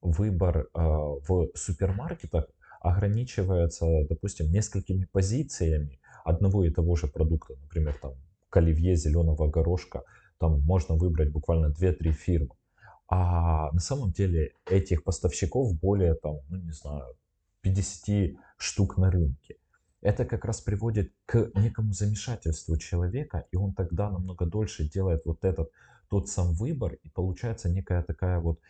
выбор 0.00 0.68
а, 0.72 0.80
в 0.80 1.50
супермаркетах 1.54 2.46
ограничивается, 2.80 3.86
допустим, 4.08 4.50
несколькими 4.50 5.04
позициями, 5.04 6.00
одного 6.28 6.64
и 6.64 6.70
того 6.70 6.96
же 6.96 7.06
продукта, 7.06 7.54
например, 7.62 7.98
там 8.00 8.12
к 8.50 8.56
оливье 8.56 8.96
зеленого 8.96 9.48
горошка, 9.48 10.02
там 10.38 10.60
можно 10.60 10.94
выбрать 10.94 11.32
буквально 11.32 11.72
2-3 11.72 12.12
фирмы. 12.12 12.54
А 13.08 13.72
на 13.72 13.80
самом 13.80 14.12
деле 14.12 14.52
этих 14.66 15.02
поставщиков 15.02 15.74
более, 15.74 16.14
там, 16.14 16.40
ну 16.50 16.58
не 16.58 16.72
знаю, 16.72 17.14
50 17.62 18.36
штук 18.58 18.98
на 18.98 19.10
рынке. 19.10 19.56
Это 20.00 20.24
как 20.24 20.44
раз 20.44 20.60
приводит 20.60 21.12
к 21.26 21.50
некому 21.54 21.92
замешательству 21.92 22.76
человека, 22.76 23.46
и 23.50 23.56
он 23.56 23.72
тогда 23.72 24.10
намного 24.10 24.46
дольше 24.46 24.88
делает 24.88 25.22
вот 25.24 25.44
этот 25.44 25.70
тот 26.08 26.28
сам 26.28 26.52
выбор, 26.54 26.94
и 27.02 27.08
получается 27.08 27.68
некая 27.68 28.02
такая 28.02 28.38
вот 28.38 28.60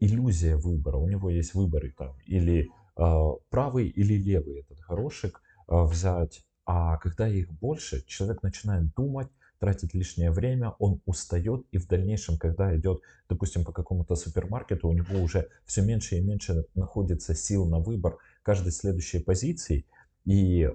иллюзия 0.00 0.56
выбора. 0.56 0.98
У 0.98 1.08
него 1.08 1.30
есть 1.30 1.54
выборы 1.54 1.94
там 1.96 2.14
или 2.26 2.68
э, 2.96 3.30
правый 3.48 3.88
или 3.88 4.14
левый 4.14 4.60
этот 4.60 4.78
горошек 4.80 5.40
э, 5.68 5.82
взять, 5.84 6.44
а 6.66 6.96
когда 6.98 7.28
их 7.28 7.50
больше, 7.52 8.04
человек 8.06 8.42
начинает 8.42 8.92
думать, 8.94 9.28
тратит 9.60 9.94
лишнее 9.94 10.32
время, 10.32 10.74
он 10.78 11.00
устает, 11.06 11.64
и 11.70 11.78
в 11.78 11.86
дальнейшем, 11.86 12.36
когда 12.38 12.76
идет, 12.76 13.00
допустим, 13.28 13.64
по 13.64 13.72
какому-то 13.72 14.16
супермаркету, 14.16 14.88
у 14.88 14.92
него 14.92 15.20
уже 15.22 15.48
все 15.64 15.82
меньше 15.82 16.16
и 16.16 16.20
меньше 16.20 16.66
находится 16.74 17.34
сил 17.34 17.66
на 17.66 17.78
выбор 17.78 18.18
каждой 18.42 18.72
следующей 18.72 19.20
позиции, 19.20 19.86
и 20.24 20.68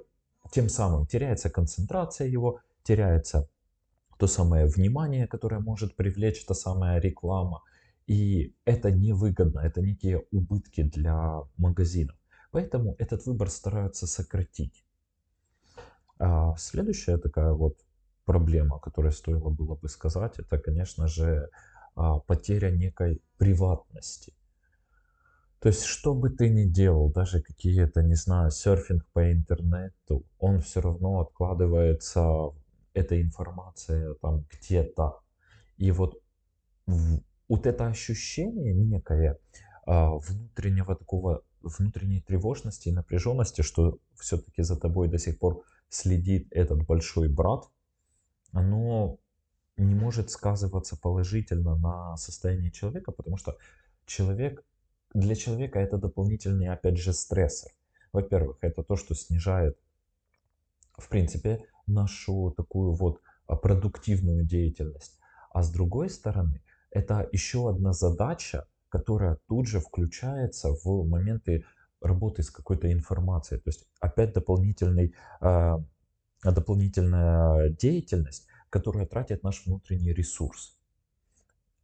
тем 0.52 0.70
самым 0.70 1.06
теряется 1.06 1.50
концентрация 1.50 2.28
его, 2.28 2.62
теряется 2.84 3.50
то 4.18 4.28
самое 4.28 4.68
внимание, 4.68 5.28
которое 5.28 5.60
может 5.60 5.96
привлечь 5.96 6.46
та 6.46 6.54
самая 6.54 7.00
реклама, 7.00 7.64
и 8.08 8.56
это 8.66 8.92
невыгодно, 8.92 9.60
это 9.60 9.82
некие 9.82 10.24
убытки 10.32 10.84
для 10.84 11.42
магазинов. 11.58 12.16
Поэтому 12.52 12.96
этот 12.98 13.26
выбор 13.26 13.50
стараются 13.50 14.08
сократить. 14.08 14.86
А 16.22 16.56
следующая 16.56 17.18
такая 17.18 17.52
вот 17.54 17.78
проблема, 18.26 18.80
которую 18.80 19.12
стоило 19.12 19.50
было 19.50 19.76
бы 19.76 19.90
сказать, 19.90 20.38
это, 20.38 20.60
конечно 20.60 21.08
же, 21.08 21.50
а, 21.96 22.20
потеря 22.20 22.70
некой 22.70 23.24
приватности. 23.38 24.34
То 25.60 25.70
есть, 25.70 25.84
что 25.84 26.14
бы 26.14 26.30
ты 26.30 26.50
ни 26.50 26.66
делал, 26.66 27.12
даже 27.12 27.42
какие-то, 27.42 28.04
не 28.04 28.16
знаю, 28.16 28.52
серфинг 28.52 29.04
по 29.14 29.32
интернету, 29.32 30.24
он 30.38 30.62
все 30.62 30.82
равно 30.82 31.22
откладывается 31.22 32.52
эта 32.94 33.20
информация 33.20 34.14
там 34.22 34.46
где-то. 34.52 35.22
И 35.78 35.90
вот 35.92 36.22
вот 37.48 37.66
это 37.66 37.88
ощущение 37.88 38.74
некое 38.74 39.40
а, 39.86 40.12
внутреннего 40.12 40.96
такого, 40.96 41.44
внутренней 41.62 42.22
тревожности 42.22 42.90
и 42.90 42.94
напряженности, 42.94 43.62
что 43.62 43.98
все-таки 44.20 44.62
за 44.62 44.80
тобой 44.80 45.08
до 45.08 45.18
сих 45.18 45.40
пор 45.40 45.64
следит 45.92 46.48
этот 46.52 46.86
большой 46.88 47.28
брат, 47.28 47.70
оно 48.52 49.18
не 49.78 49.94
может 49.94 50.32
сказываться 50.32 50.98
положительно 50.98 51.76
на 51.76 52.18
состоянии 52.18 52.70
человека, 52.70 53.12
потому 53.12 53.38
что 53.38 53.58
человек, 54.06 54.64
для 55.14 55.36
человека 55.36 55.80
это 55.80 55.98
дополнительный, 55.98 56.70
опять 56.70 56.98
же, 56.98 57.14
стрессор. 57.14 57.72
Во-первых, 58.14 58.58
это 58.62 58.84
то, 58.84 58.96
что 58.96 59.16
снижает, 59.16 59.78
в 60.98 61.10
принципе, 61.10 61.66
нашу 61.88 62.54
такую 62.56 62.94
вот 62.94 63.22
продуктивную 63.46 64.46
деятельность. 64.46 65.20
А 65.52 65.62
с 65.62 65.72
другой 65.72 66.10
стороны, 66.10 66.62
это 66.90 67.28
еще 67.34 67.70
одна 67.70 67.92
задача, 67.92 68.68
которая 68.90 69.38
тут 69.48 69.68
же 69.68 69.82
включается 69.82 70.70
в 70.84 71.08
моменты 71.08 71.66
работы 72.02 72.44
с 72.44 72.50
какой-то 72.50 72.92
информацией. 72.92 73.60
То 73.62 73.70
есть 73.70 73.88
опять 74.00 74.34
дополнительный, 74.34 75.16
э, 75.42 75.78
дополнительная 76.44 77.70
деятельность, 77.70 78.48
которая 78.70 79.06
тратит 79.06 79.44
наш 79.44 79.66
внутренний 79.66 80.14
ресурс. 80.14 80.78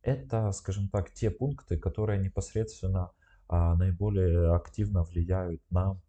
Это, 0.02 0.52
скажем 0.52 0.90
так, 0.90 1.12
те 1.12 1.30
пункты, 1.30 1.78
которые 1.78 2.20
непосредственно 2.20 3.12
э, 3.50 3.74
наиболее 3.76 4.56
активно 4.56 5.04
влияют 5.04 5.62
на 5.70 6.00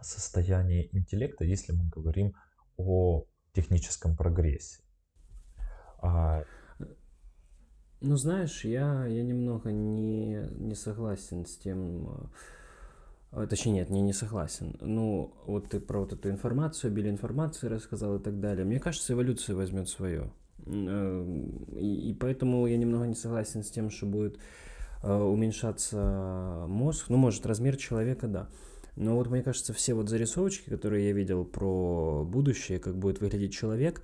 состояние 0.00 0.94
интеллекта, 0.96 1.44
если 1.44 1.72
мы 1.72 1.88
говорим 1.88 2.34
о 2.76 3.24
техническом 3.52 4.16
прогрессе. 4.16 4.80
А, 6.00 6.44
ну, 8.00 8.16
знаешь, 8.16 8.64
я, 8.64 9.06
я 9.06 9.22
немного 9.24 9.72
не, 9.72 10.48
не 10.56 10.74
согласен 10.74 11.44
с 11.44 11.56
тем, 11.56 12.30
точнее, 13.48 13.72
нет, 13.72 13.90
не, 13.90 14.00
не 14.00 14.12
согласен. 14.12 14.76
Ну, 14.80 15.34
вот 15.46 15.68
ты 15.68 15.80
про 15.80 16.00
вот 16.00 16.12
эту 16.12 16.30
информацию, 16.30 16.90
обилие 16.90 17.12
информации 17.12 17.68
рассказал 17.68 18.16
и 18.16 18.22
так 18.22 18.40
далее. 18.40 18.64
Мне 18.64 18.80
кажется, 18.80 19.12
эволюция 19.12 19.54
возьмет 19.54 19.88
свое. 19.88 20.30
Э, 20.66 21.46
и, 21.76 22.10
и 22.10 22.14
поэтому 22.14 22.66
я 22.66 22.76
немного 22.76 23.06
не 23.06 23.14
согласен 23.14 23.62
с 23.62 23.70
тем, 23.70 23.90
что 23.90 24.06
будет 24.06 24.38
э, 25.02 25.12
уменьшаться 25.12 26.64
мозг. 26.68 27.06
Ну, 27.10 27.16
может, 27.18 27.44
размер 27.46 27.76
человека, 27.76 28.28
да. 28.28 28.48
Но 28.96 29.14
вот 29.14 29.28
мне 29.28 29.42
кажется, 29.42 29.72
все 29.72 29.94
вот 29.94 30.08
зарисовочки, 30.08 30.70
которые 30.70 31.06
я 31.06 31.12
видел 31.12 31.44
про 31.44 32.24
будущее, 32.24 32.80
как 32.80 32.96
будет 32.96 33.20
выглядеть 33.20 33.52
человек, 33.52 34.02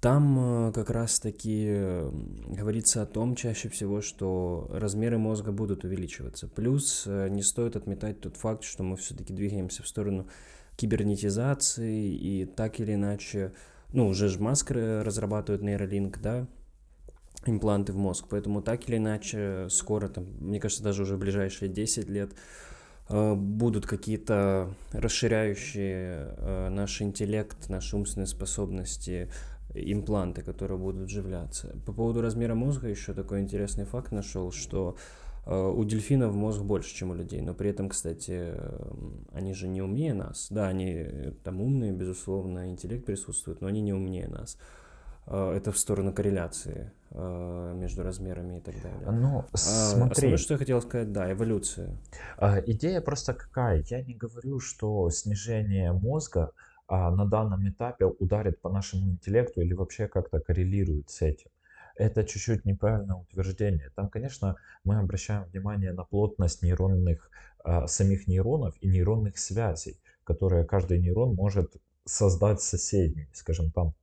там 0.00 0.68
э, 0.68 0.72
как 0.72 0.90
раз-таки 0.90 1.66
говорится 2.46 3.02
о 3.02 3.06
том 3.06 3.34
чаще 3.34 3.68
всего, 3.68 4.00
что 4.00 4.68
размеры 4.70 5.18
мозга 5.18 5.50
будут 5.50 5.84
увеличиваться. 5.84 6.46
Плюс 6.46 7.04
э, 7.06 7.28
не 7.28 7.42
стоит 7.42 7.74
отметать 7.74 8.20
тот 8.20 8.36
факт, 8.36 8.62
что 8.62 8.84
мы 8.84 8.96
все-таки 8.96 9.32
двигаемся 9.32 9.82
в 9.82 9.88
сторону 9.88 10.28
кибернетизации 10.76 12.14
и 12.14 12.44
так 12.44 12.78
или 12.78 12.94
иначе, 12.94 13.52
ну, 13.92 14.06
уже 14.06 14.28
же 14.28 14.38
Маск 14.38 14.70
разрабатывает 14.70 15.62
нейролинк, 15.62 16.20
да, 16.20 16.46
импланты 17.44 17.92
в 17.92 17.96
мозг, 17.96 18.26
поэтому 18.30 18.62
так 18.62 18.88
или 18.88 18.98
иначе 18.98 19.66
скоро, 19.68 20.08
там, 20.08 20.26
мне 20.38 20.60
кажется, 20.60 20.84
даже 20.84 21.02
уже 21.02 21.16
в 21.16 21.18
ближайшие 21.18 21.68
10 21.68 22.08
лет 22.08 22.30
э, 23.08 23.34
будут 23.34 23.88
какие-то 23.88 24.72
расширяющие 24.92 26.68
наш 26.70 27.02
интеллект, 27.02 27.68
наши 27.68 27.96
умственные 27.96 28.28
способности 28.28 29.28
импланты, 29.74 30.42
которые 30.42 30.78
будут 30.78 31.06
вживляться. 31.06 31.76
По 31.86 31.92
поводу 31.92 32.20
размера 32.20 32.54
мозга 32.54 32.88
еще 32.88 33.12
такой 33.14 33.40
интересный 33.40 33.84
факт 33.84 34.12
нашел, 34.12 34.50
что 34.50 34.96
э, 35.46 35.54
у 35.54 35.84
дельфинов 35.84 36.34
мозг 36.34 36.62
больше, 36.62 36.94
чем 36.94 37.10
у 37.10 37.14
людей, 37.14 37.40
но 37.42 37.54
при 37.54 37.70
этом, 37.70 37.88
кстати, 37.88 38.54
они 39.32 39.54
же 39.54 39.68
не 39.68 39.82
умнее 39.82 40.14
нас. 40.14 40.48
Да, 40.50 40.68
они 40.68 40.92
э, 40.94 41.32
там 41.44 41.60
умные, 41.60 41.92
безусловно, 41.92 42.70
интеллект 42.70 43.04
присутствует, 43.04 43.60
но 43.60 43.68
они 43.68 43.80
не 43.80 43.92
умнее 43.92 44.28
нас. 44.28 44.58
Э, 45.26 45.52
это 45.54 45.70
в 45.70 45.78
сторону 45.78 46.12
корреляции 46.12 46.90
между 47.10 48.02
размерами 48.02 48.58
и 48.58 48.60
так 48.60 48.74
далее. 48.82 49.10
Ну, 49.10 49.46
а, 49.50 49.56
смотри. 49.56 50.10
Основное, 50.12 50.36
что 50.36 50.54
я 50.54 50.58
хотел 50.58 50.82
сказать, 50.82 51.10
да, 51.10 51.32
эволюция. 51.32 51.96
Идея 52.66 53.00
просто 53.00 53.32
какая? 53.32 53.82
Я 53.88 54.02
не 54.02 54.12
говорю, 54.12 54.60
что 54.60 55.08
снижение 55.08 55.90
мозга 55.94 56.50
а, 56.50 56.67
на 56.88 57.26
данном 57.26 57.68
этапе 57.68 58.06
ударит 58.06 58.60
по 58.60 58.70
нашему 58.70 59.10
интеллекту 59.10 59.60
или 59.60 59.74
вообще 59.74 60.08
как-то 60.08 60.40
коррелирует 60.40 61.10
с 61.10 61.22
этим. 61.22 61.50
Это 61.98 62.22
чуть-чуть 62.24 62.64
неправильное 62.64 63.16
утверждение. 63.16 63.90
Там, 63.96 64.08
конечно, 64.08 64.56
мы 64.84 64.98
обращаем 64.98 65.44
внимание 65.44 65.92
на 65.92 66.04
плотность 66.04 66.62
нейронных, 66.62 67.30
а, 67.64 67.88
самих 67.88 68.28
нейронов 68.28 68.76
и 68.80 68.88
нейронных 68.88 69.36
связей, 69.36 70.00
которые 70.22 70.64
каждый 70.64 71.00
нейрон 71.00 71.34
может 71.34 71.74
создать 72.04 72.62
соседними. 72.62 73.28
Скажем, 73.32 73.72
там, 73.72 73.94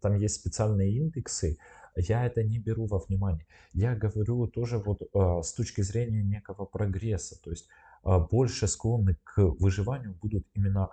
там 0.00 0.16
есть 0.16 0.36
специальные 0.36 0.96
индексы, 0.96 1.58
я 1.96 2.24
это 2.24 2.42
не 2.42 2.58
беру 2.58 2.86
во 2.86 2.98
внимание. 2.98 3.46
Я 3.72 3.94
говорю 3.94 4.46
тоже 4.48 4.78
вот 4.78 5.02
э, 5.02 5.42
с 5.42 5.52
точки 5.52 5.82
зрения 5.82 6.22
некого 6.22 6.64
прогресса. 6.64 7.40
То 7.42 7.50
есть 7.50 7.68
э, 8.04 8.18
больше 8.30 8.66
склонны 8.68 9.16
к 9.22 9.38
выживанию 9.38 10.14
будут 10.14 10.46
именно 10.54 10.88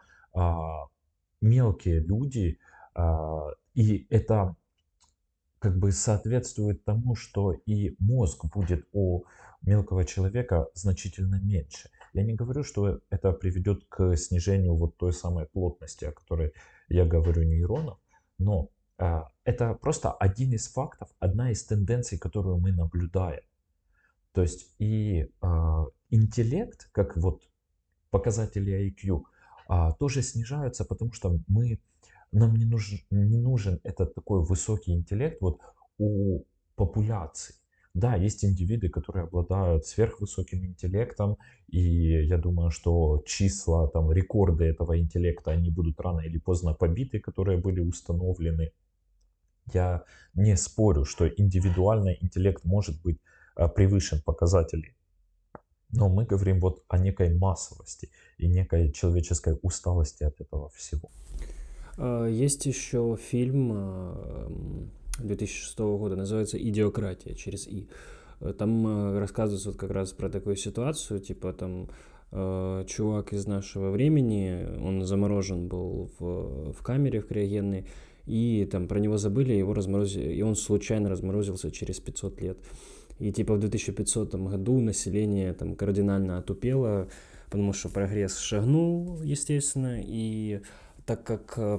мелкие 1.42 2.00
люди, 2.00 2.60
а, 2.94 3.50
и 3.74 4.08
это 4.10 4.56
как 5.60 5.78
бы 5.78 5.92
соответствует 5.92 6.84
тому, 6.86 7.16
что 7.16 7.54
и 7.54 7.96
мозг 8.00 8.46
будет 8.46 8.88
у 8.94 9.26
мелкого 9.62 10.06
человека 10.06 10.68
значительно 10.74 11.40
меньше. 11.40 11.90
Я 12.14 12.24
не 12.24 12.34
говорю, 12.34 12.64
что 12.64 13.00
это 13.10 13.32
приведет 13.32 13.86
к 13.88 14.16
снижению 14.18 14.76
вот 14.76 14.98
той 14.98 15.14
самой 15.14 15.46
плотности, 15.46 16.06
о 16.06 16.12
которой 16.12 16.54
я 16.90 17.06
говорю, 17.06 17.44
нейронов, 17.44 18.00
но 18.38 18.70
а, 18.98 19.32
это 19.44 19.74
просто 19.76 20.12
один 20.12 20.54
из 20.54 20.68
фактов, 20.68 21.10
одна 21.20 21.52
из 21.52 21.64
тенденций, 21.64 22.18
которую 22.18 22.58
мы 22.58 22.72
наблюдаем. 22.72 23.44
То 24.34 24.42
есть 24.42 24.74
и 24.80 25.32
а, 25.42 25.86
интеллект, 26.10 26.90
как 26.92 27.18
вот 27.18 27.42
показатели 28.10 28.90
IQ, 28.90 29.24
тоже 30.00 30.22
снижаются, 30.22 30.86
потому 30.86 31.14
что 31.14 31.40
мы, 31.48 31.80
нам 32.32 32.56
не 32.56 32.66
нужен, 32.66 33.00
не 33.10 33.38
нужен 33.38 33.80
этот 33.84 34.14
такой 34.14 34.44
высокий 34.44 34.94
интеллект 34.94 35.42
вот 35.42 35.62
у 35.98 36.44
популяции. 36.76 37.56
Да, 37.94 38.16
есть 38.16 38.46
индивиды, 38.46 38.90
которые 38.90 39.26
обладают 39.26 39.86
сверхвысоким 39.86 40.66
интеллектом, 40.66 41.38
и 41.68 42.26
я 42.26 42.38
думаю, 42.38 42.72
что 42.72 43.22
числа, 43.26 43.88
там, 43.88 44.12
рекорды 44.12 44.64
этого 44.64 44.98
интеллекта, 44.98 45.52
они 45.52 45.72
будут 45.72 46.00
рано 46.00 46.22
или 46.22 46.38
поздно 46.38 46.74
побиты, 46.74 47.20
которые 47.20 47.58
были 47.58 47.82
установлены. 47.82 48.72
Я 49.74 50.04
не 50.34 50.56
спорю, 50.56 51.04
что 51.04 51.28
индивидуальный 51.28 52.18
интеллект 52.22 52.64
может 52.64 53.02
быть 53.02 53.20
а, 53.56 53.68
превышен 53.68 54.22
показателей 54.22 54.96
но 55.94 56.10
мы 56.10 56.26
говорим 56.26 56.60
вот 56.60 56.84
о 56.88 56.98
некой 56.98 57.34
массовости 57.34 58.10
и 58.38 58.48
некой 58.48 58.92
человеческой 58.92 59.60
усталости 59.62 60.24
от 60.24 60.40
этого 60.42 60.70
всего. 60.70 61.10
А, 61.98 62.28
есть 62.28 62.66
еще 62.66 63.18
фильм 63.22 64.90
2006 65.20 65.80
а, 65.80 65.84
года, 65.98 66.16
называется 66.16 66.58
«Идиократия» 66.58 67.36
через 67.36 67.68
«И». 67.68 67.88
Там 68.58 68.88
а, 68.88 69.20
рассказывается 69.20 69.70
вот 69.70 69.78
как 69.78 69.92
раз 69.92 70.12
про 70.14 70.30
такую 70.30 70.56
ситуацию, 70.56 71.20
типа 71.20 71.54
там 71.54 71.90
чувак 72.32 73.34
из 73.34 73.46
нашего 73.46 73.92
времени, 73.92 74.66
он 74.82 75.04
заморожен 75.04 75.68
был 75.68 76.10
в, 76.18 76.72
в 76.72 76.82
камере 76.82 77.20
в 77.20 77.28
криогенной, 77.28 77.88
и 78.26 78.66
там 78.72 78.88
про 78.88 79.00
него 79.00 79.18
забыли, 79.18 79.52
его 79.52 79.74
разморозили, 79.74 80.34
и 80.34 80.42
он 80.42 80.56
случайно 80.56 81.10
разморозился 81.10 81.72
через 81.72 82.00
500 82.00 82.42
лет. 82.42 82.58
И 83.22 83.32
типа 83.32 83.54
в 83.54 83.60
2500 83.60 84.34
году 84.34 84.80
население 84.80 85.54
там 85.54 85.76
кардинально 85.76 86.40
отупело, 86.40 87.08
потому 87.52 87.72
что 87.72 87.90
прогресс 87.90 88.40
шагнул, 88.40 89.22
естественно, 89.22 90.02
и 90.04 90.62
так 91.06 91.24
как 91.24 91.54
э, 91.58 91.78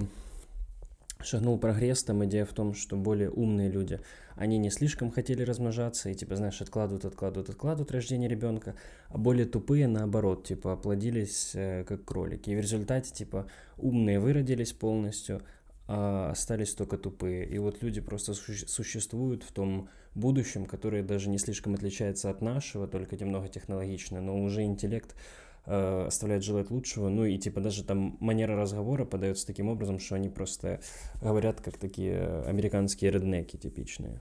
шагнул 1.21 1.59
прогресс, 1.59 2.05
там 2.05 2.25
идея 2.27 2.45
в 2.45 2.53
том, 2.53 2.75
что 2.75 2.97
более 2.97 3.29
умные 3.29 3.69
люди, 3.69 3.99
они 4.37 4.57
не 4.57 4.71
слишком 4.71 5.11
хотели 5.11 5.43
размножаться 5.43 6.11
и, 6.11 6.15
типа, 6.15 6.37
знаешь, 6.37 6.61
откладывают, 6.61 7.05
откладывают, 7.05 7.51
откладывают 7.51 7.91
рождение 7.91 8.29
ребенка, 8.29 8.77
а 9.09 9.19
более 9.19 9.45
тупые, 9.45 9.89
наоборот, 9.89 10.45
типа, 10.45 10.75
оплодились 10.75 11.57
э, 11.57 11.83
как 11.83 12.05
кролики. 12.05 12.51
И 12.51 12.55
в 12.55 12.61
результате, 12.61 13.13
типа, 13.13 13.49
умные 13.79 14.21
выродились 14.21 14.73
полностью, 14.73 15.43
а 15.89 16.31
остались 16.31 16.73
только 16.75 16.99
тупые. 16.99 17.49
И 17.49 17.59
вот 17.59 17.83
люди 17.83 18.01
просто 18.01 18.33
существуют 18.33 19.43
в 19.43 19.51
том 19.51 19.89
будущем, 20.15 20.67
которое 20.67 21.03
даже 21.03 21.29
не 21.29 21.39
слишком 21.39 21.75
отличается 21.75 22.31
от 22.31 22.43
нашего, 22.43 22.87
только 22.87 23.17
немного 23.17 23.49
технологично, 23.49 24.21
но 24.21 24.41
уже 24.41 24.63
интеллект 24.63 25.15
э, 25.67 26.07
оставляет 26.07 26.45
желать 26.45 26.71
лучшего, 26.71 27.09
ну 27.09 27.25
и 27.25 27.39
типа 27.39 27.61
даже 27.61 27.85
там 27.85 28.17
манера 28.21 28.57
разговора 28.57 29.05
подается 29.05 29.47
таким 29.47 29.69
образом, 29.69 29.99
что 29.99 30.17
они 30.17 30.29
просто 30.29 30.81
говорят 31.21 31.61
как 31.61 31.79
такие 31.79 32.43
американские 32.47 33.11
реднеки 33.11 33.57
типичные. 33.57 34.21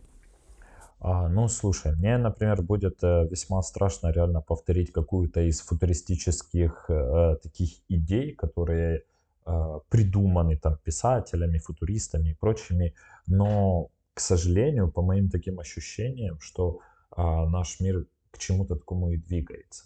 А, 1.03 1.27
ну, 1.27 1.47
слушай, 1.47 1.95
мне, 1.95 2.17
например, 2.17 2.61
будет 2.61 3.03
э, 3.03 3.27
весьма 3.27 3.63
страшно 3.63 4.11
реально 4.11 4.41
повторить 4.41 4.91
какую-то 4.91 5.41
из 5.41 5.59
футуристических 5.61 6.85
э, 6.89 7.37
таких 7.41 7.69
идей, 7.89 8.35
которые 8.35 9.01
э, 9.47 9.79
придуманы 9.89 10.57
там 10.57 10.77
писателями, 10.83 11.57
футуристами 11.57 12.29
и 12.29 12.33
прочими, 12.35 12.93
но, 13.25 13.89
к 14.13 14.19
сожалению, 14.19 14.91
по 14.91 15.01
моим 15.01 15.29
таким 15.29 15.59
ощущениям, 15.59 16.39
что 16.39 16.79
э, 17.15 17.21
наш 17.21 17.79
мир 17.79 18.05
к 18.31 18.37
чему-то 18.37 18.75
такому 18.75 19.11
и 19.11 19.17
двигается. 19.17 19.85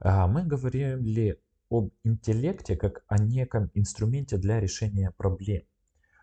Э, 0.00 0.26
мы 0.26 0.44
говорили 0.44 1.40
об 1.70 1.90
интеллекте 2.04 2.76
как 2.76 3.04
о 3.08 3.18
неком 3.18 3.70
инструменте 3.74 4.38
для 4.38 4.60
решения 4.60 5.12
проблем 5.16 5.62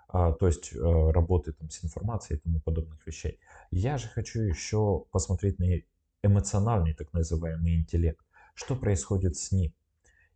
а, 0.08 0.32
то 0.32 0.48
есть 0.48 0.74
э, 0.74 0.80
работы 0.80 1.52
там, 1.52 1.70
с 1.70 1.84
информацией 1.84 2.38
и 2.38 2.42
тому 2.42 2.60
подобных 2.62 3.06
вещей. 3.06 3.38
Я 3.70 3.98
же 3.98 4.08
хочу 4.08 4.42
еще 4.42 5.04
посмотреть 5.12 5.60
на 5.60 5.66
эмоциональный 6.24 6.94
так 6.94 7.12
называемый 7.12 7.76
интеллект. 7.76 8.24
Что 8.54 8.78
происходит 8.78 9.36
с 9.36 9.52
ним? 9.52 9.74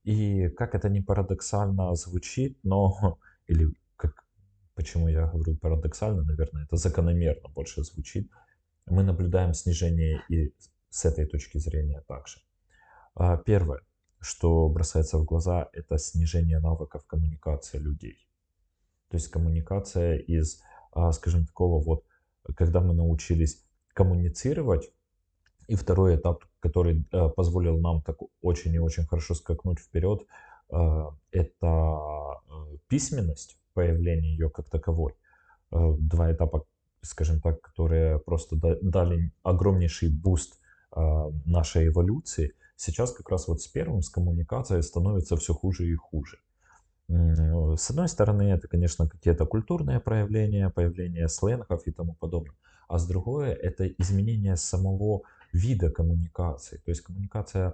И 0.04 0.50
как 0.50 0.76
это 0.76 0.90
не 0.90 1.02
парадоксально 1.02 1.96
звучит, 1.96 2.58
но, 2.64 3.20
или 3.48 3.74
почему 4.80 5.10
я 5.10 5.28
говорю 5.28 5.58
парадоксально, 5.58 6.24
наверное, 6.24 6.64
это 6.64 6.78
закономерно 6.78 7.50
больше 7.50 7.84
звучит, 7.84 8.32
мы 8.86 9.04
наблюдаем 9.04 9.54
снижение 9.54 10.22
и 10.30 10.54
с 10.90 11.04
этой 11.04 11.26
точки 11.26 11.58
зрения 11.58 12.02
также. 12.08 12.40
А, 13.14 13.36
первое, 13.36 13.82
что 14.22 14.70
бросается 14.70 15.18
в 15.18 15.26
глаза, 15.26 15.68
это 15.74 15.98
снижение 15.98 16.60
навыков 16.60 17.06
коммуникации 17.06 17.78
людей. 17.78 18.26
То 19.10 19.18
есть 19.18 19.28
коммуникация 19.28 20.18
из, 20.18 20.62
а, 20.94 21.12
скажем, 21.12 21.46
такого 21.46 21.84
вот, 21.84 22.06
когда 22.56 22.80
мы 22.80 22.94
научились 22.94 23.62
коммуницировать, 23.94 24.90
и 25.68 25.76
второй 25.76 26.16
этап, 26.16 26.46
который 26.62 27.06
а, 27.12 27.28
позволил 27.28 27.78
нам 27.82 28.02
так 28.02 28.16
очень 28.42 28.74
и 28.74 28.80
очень 28.80 29.04
хорошо 29.04 29.36
скакнуть 29.36 29.80
вперед, 29.80 30.26
а, 30.70 31.14
это 31.32 32.40
письменность, 32.88 33.59
появление 33.74 34.32
ее 34.32 34.50
как 34.50 34.70
таковой. 34.70 35.14
Два 35.72 36.32
этапа, 36.32 36.66
скажем 37.02 37.40
так, 37.42 37.62
которые 37.62 38.20
просто 38.20 38.56
дали 38.82 39.32
огромнейший 39.44 40.10
буст 40.10 40.60
нашей 41.46 41.88
эволюции. 41.88 42.54
Сейчас 42.76 43.12
как 43.12 43.30
раз 43.30 43.48
вот 43.48 43.62
с 43.62 43.68
первым, 43.68 44.02
с 44.02 44.10
коммуникацией 44.10 44.82
становится 44.84 45.36
все 45.36 45.54
хуже 45.54 45.88
и 45.88 45.96
хуже. 45.96 46.40
С 47.08 47.90
одной 47.90 48.08
стороны, 48.08 48.44
это, 48.44 48.68
конечно, 48.68 49.08
какие-то 49.08 49.46
культурные 49.46 50.00
проявления, 50.00 50.70
появление 50.70 51.28
сленгов 51.28 51.88
и 51.88 51.92
тому 51.92 52.14
подобное. 52.14 52.56
А 52.88 52.98
с 53.00 53.08
другой, 53.08 53.50
это 53.50 53.88
изменение 53.88 54.56
самого 54.56 55.22
вида 55.52 55.90
коммуникации. 55.92 56.78
То 56.78 56.92
есть 56.92 57.02
коммуникация 57.02 57.74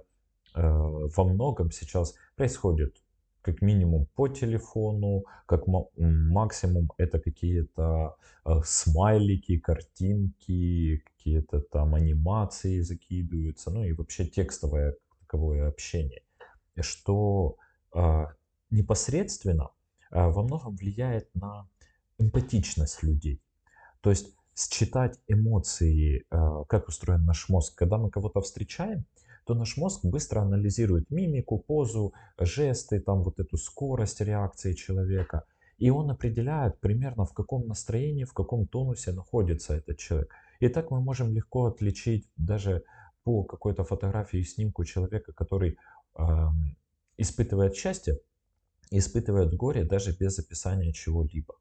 э, 0.54 0.60
во 0.62 1.24
многом 1.24 1.70
сейчас 1.70 2.14
происходит 2.36 2.96
как 3.46 3.62
минимум 3.62 4.06
по 4.16 4.26
телефону, 4.26 5.24
как 5.46 5.66
максимум 5.96 6.90
это 6.98 7.20
какие-то 7.20 8.16
э, 8.44 8.50
смайлики, 8.64 9.58
картинки, 9.58 11.04
какие-то 11.06 11.60
там 11.60 11.94
анимации 11.94 12.80
закидываются, 12.80 13.70
ну 13.70 13.84
и 13.84 13.92
вообще 13.92 14.26
текстовое 14.26 14.96
таковое 15.20 15.68
общение. 15.68 16.22
Что 16.80 17.56
э, 17.94 18.26
непосредственно 18.70 19.70
а, 20.10 20.28
во 20.28 20.42
многом 20.42 20.74
влияет 20.74 21.32
на 21.34 21.68
эмпатичность 22.18 23.04
людей. 23.04 23.40
То 24.00 24.10
есть 24.10 24.34
считать 24.56 25.20
эмоции, 25.28 26.24
а, 26.30 26.64
как 26.64 26.88
устроен 26.88 27.24
наш 27.24 27.48
мозг. 27.48 27.76
Когда 27.76 27.96
мы 27.98 28.10
кого-то 28.10 28.40
встречаем, 28.40 29.04
то 29.46 29.54
наш 29.54 29.76
мозг 29.76 30.04
быстро 30.04 30.40
анализирует 30.40 31.10
мимику, 31.10 31.58
позу, 31.58 32.12
жесты, 32.38 33.00
там 33.00 33.22
вот 33.22 33.38
эту 33.38 33.56
скорость 33.56 34.20
реакции 34.20 34.72
человека. 34.72 35.44
И 35.78 35.90
он 35.90 36.10
определяет 36.10 36.80
примерно 36.80 37.24
в 37.24 37.32
каком 37.32 37.66
настроении, 37.68 38.24
в 38.24 38.32
каком 38.32 38.66
тонусе 38.66 39.12
находится 39.12 39.74
этот 39.74 39.98
человек. 39.98 40.32
И 40.58 40.68
так 40.68 40.90
мы 40.90 41.00
можем 41.00 41.32
легко 41.32 41.66
отличить 41.66 42.28
даже 42.36 42.82
по 43.22 43.44
какой-то 43.44 43.84
фотографии 43.84 44.40
и 44.40 44.44
снимку 44.44 44.84
человека, 44.84 45.32
который 45.32 45.78
э, 46.18 46.22
испытывает 47.18 47.76
счастье, 47.76 48.18
испытывают 48.90 49.54
горе 49.54 49.84
даже 49.84 50.12
без 50.12 50.38
описания 50.38 50.92
чего-либо. 50.92 51.54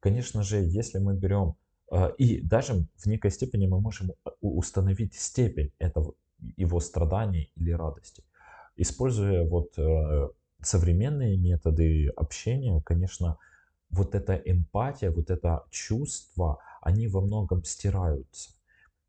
Конечно 0.00 0.42
же, 0.42 0.58
если 0.58 0.98
мы 0.98 1.14
берем, 1.16 1.54
а, 1.90 2.08
и 2.18 2.40
даже 2.40 2.86
в 2.96 3.06
некой 3.06 3.30
степени 3.30 3.66
мы 3.66 3.80
можем 3.80 4.12
а, 4.24 4.30
установить 4.40 5.14
степень 5.14 5.72
этого, 5.78 6.14
его 6.56 6.80
страданий 6.80 7.50
или 7.56 7.72
радости. 7.72 8.24
Используя 8.76 9.44
вот 9.48 9.78
э, 9.78 10.28
современные 10.60 11.36
методы 11.36 12.08
общения, 12.16 12.80
конечно, 12.82 13.38
вот 13.90 14.14
эта 14.14 14.34
эмпатия, 14.34 15.10
вот 15.10 15.30
это 15.30 15.64
чувство, 15.70 16.58
они 16.80 17.08
во 17.08 17.20
многом 17.20 17.62
стираются. 17.64 18.50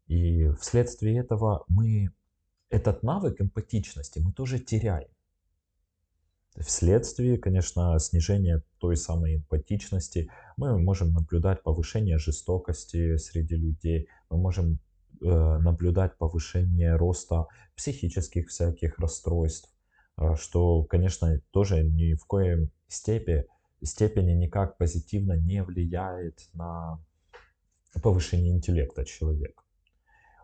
И 0.07 0.49
вследствие 0.59 1.19
этого 1.19 1.63
мы 1.67 2.09
этот 2.69 3.03
навык 3.03 3.39
эмпатичности 3.39 4.19
мы 4.19 4.33
тоже 4.33 4.59
теряем. 4.59 5.07
Вследствие, 6.57 7.37
конечно, 7.37 7.97
снижения 7.99 8.63
той 8.77 8.95
самой 8.95 9.37
эмпатичности 9.37 10.29
мы 10.55 10.77
можем 10.77 11.13
наблюдать 11.13 11.63
повышение 11.63 12.19
жестокости 12.19 13.17
среди 13.17 13.55
людей, 13.55 14.07
мы 14.29 14.37
можем 14.37 14.79
наблюдать 15.23 16.17
повышение 16.17 16.95
роста 16.95 17.47
психических 17.75 18.49
всяких 18.49 18.99
расстройств, 18.99 19.73
э, 20.17 20.35
что, 20.35 20.83
конечно, 20.83 21.39
тоже 21.51 21.83
ни 21.83 22.13
в 22.13 22.25
коем 22.25 22.71
степени, 22.87 23.45
степени 23.81 24.31
никак 24.31 24.77
позитивно 24.77 25.33
не 25.33 25.63
влияет 25.63 26.49
на 26.53 26.99
повышение 28.01 28.53
интеллекта 28.53 29.05
человека. 29.05 29.63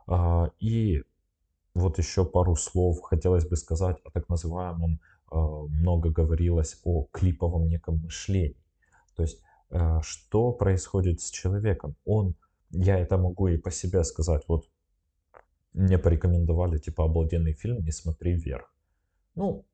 Э, 0.08 0.50
и 0.60 1.04
вот 1.74 1.98
еще 1.98 2.26
пару 2.26 2.56
слов 2.56 3.02
хотелось 3.02 3.48
бы 3.48 3.56
сказать 3.56 3.98
о 4.04 4.12
так 4.12 4.28
называемом 4.30 5.00
а, 5.32 5.38
много 5.68 6.10
говорилось 6.10 6.80
о 6.84 7.06
клиповом 7.12 7.68
неком 7.68 7.98
мышлении. 7.98 8.58
То 9.16 9.24
есть, 9.24 9.42
а, 9.70 10.02
что 10.02 10.52
происходит 10.52 11.22
с 11.22 11.30
человеком? 11.30 11.96
Он, 12.06 12.36
я 12.72 13.00
это 13.00 13.18
могу 13.18 13.48
и 13.48 13.58
по 13.58 13.72
себе 13.72 14.04
сказать, 14.04 14.44
вот 14.48 14.70
мне 15.74 15.98
порекомендовали, 15.98 16.78
типа, 16.78 17.06
обалденный 17.06 17.54
фильм 17.54 17.84
«Не 17.84 17.92
смотри 17.92 18.34
вверх». 18.34 18.74
Ну, 19.36 19.66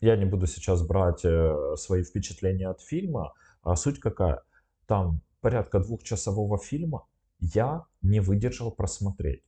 я 0.00 0.16
не 0.16 0.24
буду 0.24 0.46
сейчас 0.46 0.86
брать 0.86 1.24
э, 1.24 1.74
свои 1.76 2.02
впечатления 2.02 2.68
от 2.68 2.80
фильма, 2.80 3.32
а 3.62 3.74
суть 3.76 3.98
какая? 3.98 4.42
Там 4.86 5.20
порядка 5.40 5.80
двухчасового 5.80 6.58
фильма 6.58 7.06
я 7.40 7.84
не 8.02 8.20
выдержал 8.20 8.70
просмотреть. 8.70 9.42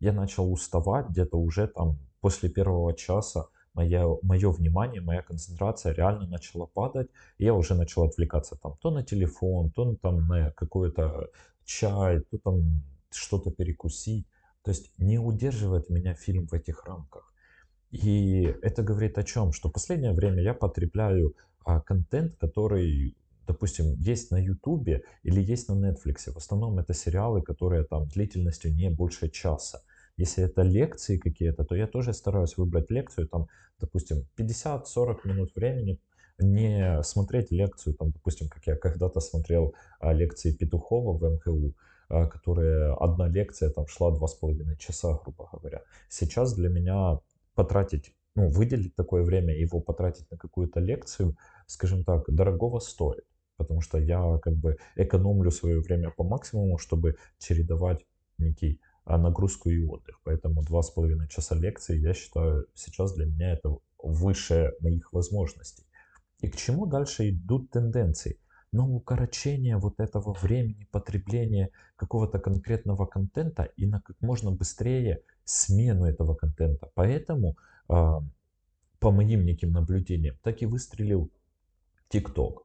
Я 0.00 0.12
начал 0.12 0.52
уставать 0.52 1.08
где-то 1.08 1.38
уже 1.38 1.66
там 1.66 1.98
после 2.20 2.48
первого 2.50 2.94
часа 2.94 3.48
мое, 3.74 4.18
мое 4.22 4.50
внимание, 4.50 5.00
моя 5.00 5.22
концентрация 5.22 5.92
реально 5.92 6.26
начала 6.26 6.66
падать. 6.66 7.08
И 7.38 7.44
я 7.44 7.54
уже 7.54 7.74
начал 7.74 8.04
отвлекаться 8.04 8.56
там 8.56 8.76
то 8.80 8.90
на 8.90 9.02
телефон, 9.02 9.70
то 9.70 9.94
там 9.96 10.26
на 10.26 10.50
какой-то 10.50 11.28
чай, 11.66 12.20
то 12.30 12.38
там 12.38 12.82
что-то 13.10 13.50
перекусить. 13.50 14.26
То 14.62 14.70
есть 14.70 14.90
не 14.98 15.18
удерживает 15.18 15.90
меня 15.90 16.14
фильм 16.14 16.46
в 16.46 16.54
этих 16.54 16.84
рамках. 16.84 17.32
И 17.90 18.42
это 18.62 18.82
говорит 18.82 19.18
о 19.18 19.22
чем? 19.22 19.52
Что 19.52 19.68
в 19.68 19.72
последнее 19.72 20.12
время 20.12 20.42
я 20.42 20.54
потребляю 20.54 21.34
а, 21.64 21.80
контент, 21.80 22.36
который, 22.36 23.16
допустим, 23.46 23.94
есть 23.98 24.30
на 24.30 24.38
Ютубе 24.38 25.02
или 25.22 25.40
есть 25.40 25.68
на 25.68 25.74
Netflix. 25.74 26.32
В 26.32 26.36
основном 26.36 26.78
это 26.78 26.94
сериалы, 26.94 27.42
которые 27.42 27.84
там 27.84 28.08
длительностью 28.08 28.74
не 28.74 28.90
больше 28.90 29.28
часа. 29.28 29.82
Если 30.16 30.44
это 30.44 30.62
лекции 30.62 31.18
какие-то, 31.18 31.64
то 31.64 31.74
я 31.74 31.86
тоже 31.86 32.12
стараюсь 32.12 32.56
выбрать 32.56 32.90
лекцию, 32.90 33.28
там, 33.28 33.48
допустим, 33.78 34.26
50-40 34.36 35.18
минут 35.24 35.54
времени, 35.54 36.00
не 36.38 37.02
смотреть 37.02 37.50
лекцию, 37.50 37.94
там, 37.94 38.10
допустим, 38.10 38.48
как 38.48 38.66
я 38.66 38.76
когда-то 38.76 39.20
смотрел 39.20 39.74
а, 40.00 40.12
лекции 40.12 40.52
Петухова 40.52 41.16
в 41.16 41.22
МХУ, 41.22 41.74
а, 42.08 42.26
которая 42.26 42.94
одна 42.94 43.28
лекция 43.28 43.70
там 43.70 43.86
шла 43.86 44.10
два 44.10 44.26
с 44.26 44.34
половиной 44.34 44.76
часа, 44.76 45.18
грубо 45.22 45.48
говоря. 45.52 45.82
Сейчас 46.08 46.54
для 46.54 46.68
меня 46.68 47.20
потратить, 47.54 48.14
ну, 48.34 48.48
выделить 48.48 48.94
такое 48.94 49.22
время 49.22 49.54
его 49.56 49.80
потратить 49.80 50.30
на 50.30 50.36
какую-то 50.36 50.80
лекцию, 50.80 51.36
скажем 51.66 52.04
так, 52.04 52.24
дорогого 52.28 52.80
стоит. 52.80 53.24
Потому 53.56 53.80
что 53.80 53.98
я 53.98 54.38
как 54.42 54.54
бы 54.54 54.76
экономлю 54.96 55.50
свое 55.50 55.80
время 55.80 56.10
по 56.10 56.24
максимуму, 56.24 56.76
чтобы 56.76 57.16
чередовать 57.38 58.04
некий 58.38 58.80
а 59.06 59.18
нагрузку 59.18 59.70
и 59.70 59.84
отдых. 59.84 60.20
Поэтому 60.24 60.62
два 60.62 60.82
с 60.82 60.90
половиной 60.90 61.28
часа 61.28 61.54
лекции, 61.54 61.96
я 61.96 62.12
считаю, 62.12 62.66
сейчас 62.74 63.14
для 63.14 63.26
меня 63.26 63.52
это 63.52 63.78
выше 64.02 64.72
моих 64.80 65.12
возможностей. 65.12 65.85
И 66.40 66.48
к 66.48 66.56
чему 66.56 66.86
дальше 66.86 67.30
идут 67.30 67.70
тенденции? 67.70 68.38
Но 68.72 68.88
укорочение 68.88 69.78
вот 69.78 70.00
этого 70.00 70.34
времени 70.34 70.86
потребления 70.90 71.70
какого-то 71.96 72.38
конкретного 72.38 73.06
контента 73.06 73.62
и 73.76 73.86
на 73.86 74.00
как 74.00 74.20
можно 74.20 74.50
быстрее 74.50 75.22
смену 75.44 76.04
этого 76.04 76.34
контента. 76.34 76.90
Поэтому, 76.94 77.56
а, 77.88 78.22
по 78.98 79.10
моим 79.10 79.44
неким 79.44 79.72
наблюдениям, 79.72 80.36
так 80.42 80.60
и 80.62 80.66
выстрелил 80.66 81.30
TikTok, 82.10 82.64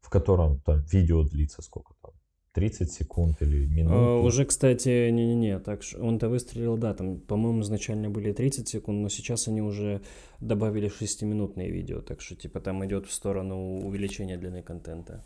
в 0.00 0.08
котором 0.08 0.60
там 0.60 0.80
видео 0.80 1.22
длится 1.24 1.60
сколько 1.60 1.94
там, 2.00 2.12
30 2.52 2.92
секунд 2.92 3.42
или 3.42 3.66
минуту. 3.66 3.94
А, 3.94 4.20
уже, 4.20 4.44
кстати, 4.44 5.10
не-не-не, 5.10 5.58
так 5.58 5.80
он-то 5.98 6.28
выстрелил, 6.28 6.76
да, 6.76 6.94
там, 6.94 7.18
по-моему, 7.18 7.62
изначально 7.62 8.10
были 8.10 8.32
30 8.32 8.68
секунд, 8.68 9.02
но 9.02 9.08
сейчас 9.08 9.48
они 9.48 9.62
уже 9.62 10.02
добавили 10.40 10.88
6-минутные 10.88 11.70
видео, 11.70 12.00
так 12.02 12.20
что, 12.20 12.34
типа, 12.36 12.60
там 12.60 12.84
идет 12.84 13.06
в 13.06 13.12
сторону 13.12 13.80
увеличения 13.86 14.36
длины 14.36 14.62
контента. 14.62 15.24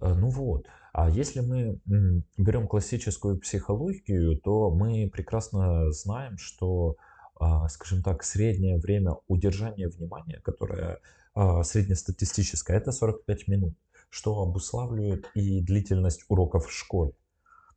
А, 0.00 0.14
ну 0.14 0.28
вот, 0.28 0.66
а 0.92 1.10
если 1.10 1.40
мы 1.40 1.80
берем 2.36 2.68
классическую 2.68 3.38
психологию, 3.38 4.38
то 4.38 4.70
мы 4.70 5.10
прекрасно 5.12 5.90
знаем, 5.90 6.38
что, 6.38 6.96
а, 7.40 7.68
скажем 7.68 8.02
так, 8.02 8.22
среднее 8.22 8.78
время 8.78 9.16
удержания 9.26 9.88
внимания, 9.88 10.40
которое 10.44 11.00
а, 11.34 11.62
среднестатистическое, 11.64 12.76
это 12.76 12.92
45 12.92 13.48
минут 13.48 13.74
что 14.12 14.42
обуславливает 14.42 15.30
и 15.34 15.62
длительность 15.62 16.26
уроков 16.28 16.66
в 16.66 16.70
школе. 16.70 17.14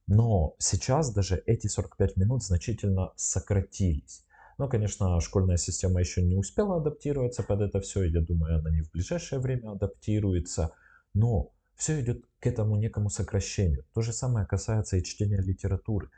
Но 0.05 0.53
сейчас 0.59 1.13
даже 1.13 1.41
эти 1.45 1.67
45 1.67 2.17
минут 2.17 2.43
значительно 2.43 3.13
сократились. 3.15 4.25
Но, 4.57 4.67
конечно, 4.67 5.21
школьная 5.21 5.55
система 5.55 6.01
еще 6.01 6.21
не 6.21 6.35
успела 6.35 6.75
адаптироваться 6.75 7.41
под 7.41 7.61
это 7.61 7.79
все. 7.79 8.03
Я 8.03 8.19
думаю, 8.19 8.59
она 8.59 8.69
не 8.69 8.81
в 8.81 8.91
ближайшее 8.91 9.39
время 9.39 9.71
адаптируется. 9.71 10.71
Но 11.13 11.53
все 11.73 12.01
идет 12.01 12.25
к 12.41 12.47
этому 12.47 12.75
некому 12.75 13.09
сокращению. 13.09 13.85
То 13.93 14.01
же 14.01 14.11
самое 14.11 14.45
касается 14.45 14.97
и 14.97 15.03
чтения 15.03 15.41
литературы. 15.41 16.09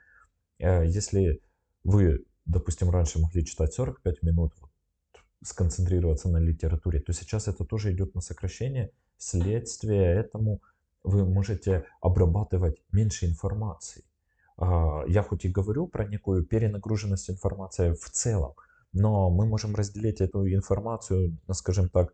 Э, 0.58 0.84
если 0.84 1.44
вы, 1.84 2.26
допустим, 2.48 2.90
раньше 2.90 3.20
могли 3.20 3.46
читать 3.46 3.72
45 3.72 4.24
минут, 4.24 4.54
сконцентрироваться 5.43 6.30
на 6.30 6.38
литературе, 6.38 7.00
то 7.00 7.13
сейчас 7.13 7.47
это 7.47 7.65
тоже 7.65 7.93
идет 7.93 8.15
на 8.15 8.21
сокращение– 8.21 8.91
Следствие 9.17 10.15
этому 10.15 10.62
вы 11.04 11.26
можете 11.26 11.86
обрабатывать 12.02 12.84
меньше 12.91 13.26
информации. 13.26 14.04
А, 14.58 15.04
я 15.08 15.23
хоть 15.23 15.45
и 15.45 15.50
говорю 15.50 15.88
про 15.88 16.06
некую 16.06 16.45
перенагруженность 16.45 17.30
информации 17.30 17.93
в 17.93 18.10
целом, 18.12 18.54
но 18.93 19.30
мы 19.30 19.45
можем 19.47 19.76
разделить 19.76 20.21
эту 20.21 20.47
информацию 20.47 21.38
скажем 21.52 21.89
так, 21.89 22.13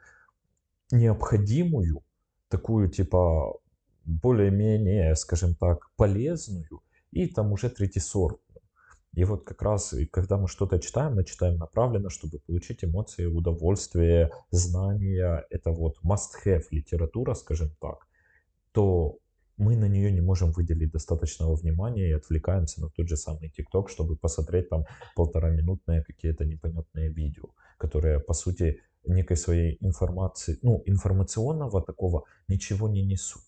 необходимую, 0.91 2.03
такую 2.47 2.89
типа 2.89 3.57
более-менее, 4.05 5.15
скажем 5.15 5.55
так, 5.55 5.89
полезную, 5.97 6.81
и 7.11 7.27
там 7.27 7.51
уже 7.51 7.69
третий 7.69 7.99
сорт. 7.99 8.39
И 9.13 9.25
вот 9.25 9.43
как 9.43 9.61
раз, 9.61 9.93
когда 10.11 10.37
мы 10.37 10.47
что-то 10.47 10.79
читаем, 10.79 11.15
мы 11.15 11.23
читаем 11.23 11.57
направленно, 11.57 12.09
чтобы 12.09 12.39
получить 12.39 12.83
эмоции, 12.83 13.25
удовольствие, 13.25 14.31
знания. 14.49 15.45
Это 15.51 15.71
вот 15.71 15.97
must-have 16.03 16.63
литература, 16.71 17.35
скажем 17.35 17.69
так. 17.79 18.07
То 18.71 19.19
мы 19.57 19.75
на 19.75 19.87
нее 19.87 20.11
не 20.11 20.21
можем 20.21 20.51
выделить 20.51 20.91
достаточного 20.91 21.55
внимания 21.55 22.09
и 22.09 22.13
отвлекаемся 22.13 22.81
на 22.81 22.89
тот 22.89 23.07
же 23.07 23.15
самый 23.15 23.49
ТикТок, 23.49 23.89
чтобы 23.89 24.15
посмотреть 24.15 24.69
там 24.69 24.85
полтора 25.15 25.51
минутные 25.51 26.03
какие-то 26.03 26.43
непонятные 26.43 27.09
видео, 27.09 27.49
которые, 27.77 28.19
по 28.19 28.33
сути, 28.33 28.81
некой 29.05 29.37
своей 29.37 29.77
информации, 29.81 30.57
ну, 30.63 30.81
информационного 30.85 31.83
такого 31.83 32.23
ничего 32.47 32.89
не 32.89 33.03
несут 33.03 33.43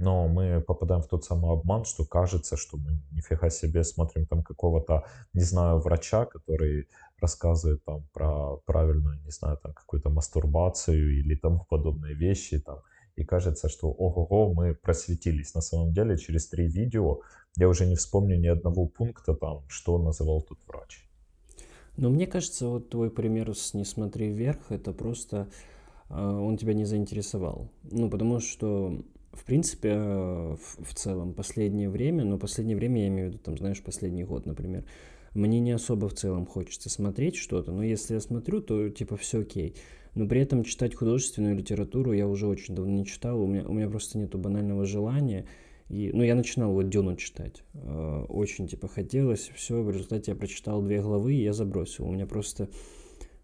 но 0.00 0.28
мы 0.28 0.60
попадаем 0.60 1.02
в 1.02 1.08
тот 1.08 1.24
самый 1.24 1.52
обман, 1.52 1.84
что 1.84 2.04
кажется, 2.04 2.56
что 2.56 2.78
мы 2.78 3.02
нифига 3.12 3.50
себе 3.50 3.84
смотрим 3.84 4.26
там 4.26 4.42
какого-то, 4.42 5.04
не 5.34 5.42
знаю, 5.42 5.78
врача, 5.78 6.24
который 6.24 6.88
рассказывает 7.20 7.84
там 7.84 8.08
про 8.12 8.56
правильную, 8.64 9.20
не 9.22 9.30
знаю, 9.30 9.58
там 9.62 9.74
какую-то 9.74 10.08
мастурбацию 10.08 11.18
или 11.20 11.34
тому 11.34 11.66
подобные 11.68 12.14
вещи 12.14 12.58
там. 12.58 12.78
И 13.16 13.24
кажется, 13.24 13.68
что 13.68 13.90
ого-го, 13.90 14.54
мы 14.54 14.74
просветились. 14.74 15.54
На 15.54 15.60
самом 15.60 15.92
деле, 15.92 16.16
через 16.16 16.48
три 16.48 16.66
видео 16.66 17.20
я 17.56 17.68
уже 17.68 17.86
не 17.86 17.96
вспомню 17.96 18.38
ни 18.38 18.46
одного 18.46 18.86
пункта 18.86 19.34
там, 19.34 19.64
что 19.68 19.98
называл 19.98 20.40
тут 20.40 20.58
врач. 20.66 21.04
Но 21.98 22.08
мне 22.08 22.26
кажется, 22.26 22.68
вот 22.68 22.88
твой 22.88 23.10
пример 23.10 23.54
с 23.54 23.74
«Не 23.74 23.84
смотри 23.84 24.32
вверх»— 24.32 24.60
это 24.70 24.92
просто 24.92 25.48
э, 26.08 26.14
он 26.14 26.56
тебя 26.56 26.72
не 26.72 26.86
заинтересовал. 26.86 27.68
Ну, 27.82 28.08
потому 28.08 28.40
что 28.40 29.02
в 29.32 29.44
принципе, 29.44 29.90
э, 29.94 30.56
в, 30.56 30.94
целом, 30.94 31.34
последнее 31.34 31.88
время, 31.88 32.24
но 32.24 32.38
последнее 32.38 32.76
время 32.76 33.02
я 33.02 33.08
имею 33.08 33.28
в 33.28 33.32
виду, 33.32 33.42
там, 33.42 33.56
знаешь, 33.56 33.82
последний 33.82 34.24
год, 34.24 34.46
например, 34.46 34.84
мне 35.34 35.60
не 35.60 35.70
особо 35.72 36.08
в 36.08 36.14
целом 36.14 36.46
хочется 36.46 36.90
смотреть 36.90 37.36
что-то, 37.36 37.72
но 37.72 37.84
если 37.84 38.14
я 38.14 38.20
смотрю, 38.20 38.60
то 38.60 38.88
типа 38.88 39.16
все 39.16 39.40
окей. 39.40 39.76
Но 40.16 40.26
при 40.26 40.40
этом 40.40 40.64
читать 40.64 40.96
художественную 40.96 41.56
литературу 41.56 42.12
я 42.12 42.26
уже 42.26 42.48
очень 42.48 42.74
давно 42.74 42.90
не 42.90 43.06
читал, 43.06 43.40
у 43.40 43.46
меня, 43.46 43.64
у 43.68 43.72
меня 43.72 43.88
просто 43.88 44.18
нету 44.18 44.38
банального 44.38 44.84
желания. 44.84 45.46
И, 45.88 46.10
ну, 46.12 46.22
я 46.22 46.36
начинал 46.36 46.72
вот 46.72 46.88
Дюну 46.88 47.16
читать. 47.16 47.64
Э, 47.74 48.24
очень, 48.28 48.68
типа, 48.68 48.86
хотелось. 48.86 49.50
Все, 49.54 49.82
в 49.82 49.90
результате 49.90 50.32
я 50.32 50.36
прочитал 50.36 50.82
две 50.82 51.00
главы, 51.02 51.34
и 51.34 51.42
я 51.42 51.52
забросил. 51.52 52.06
У 52.06 52.12
меня 52.12 52.26
просто 52.26 52.68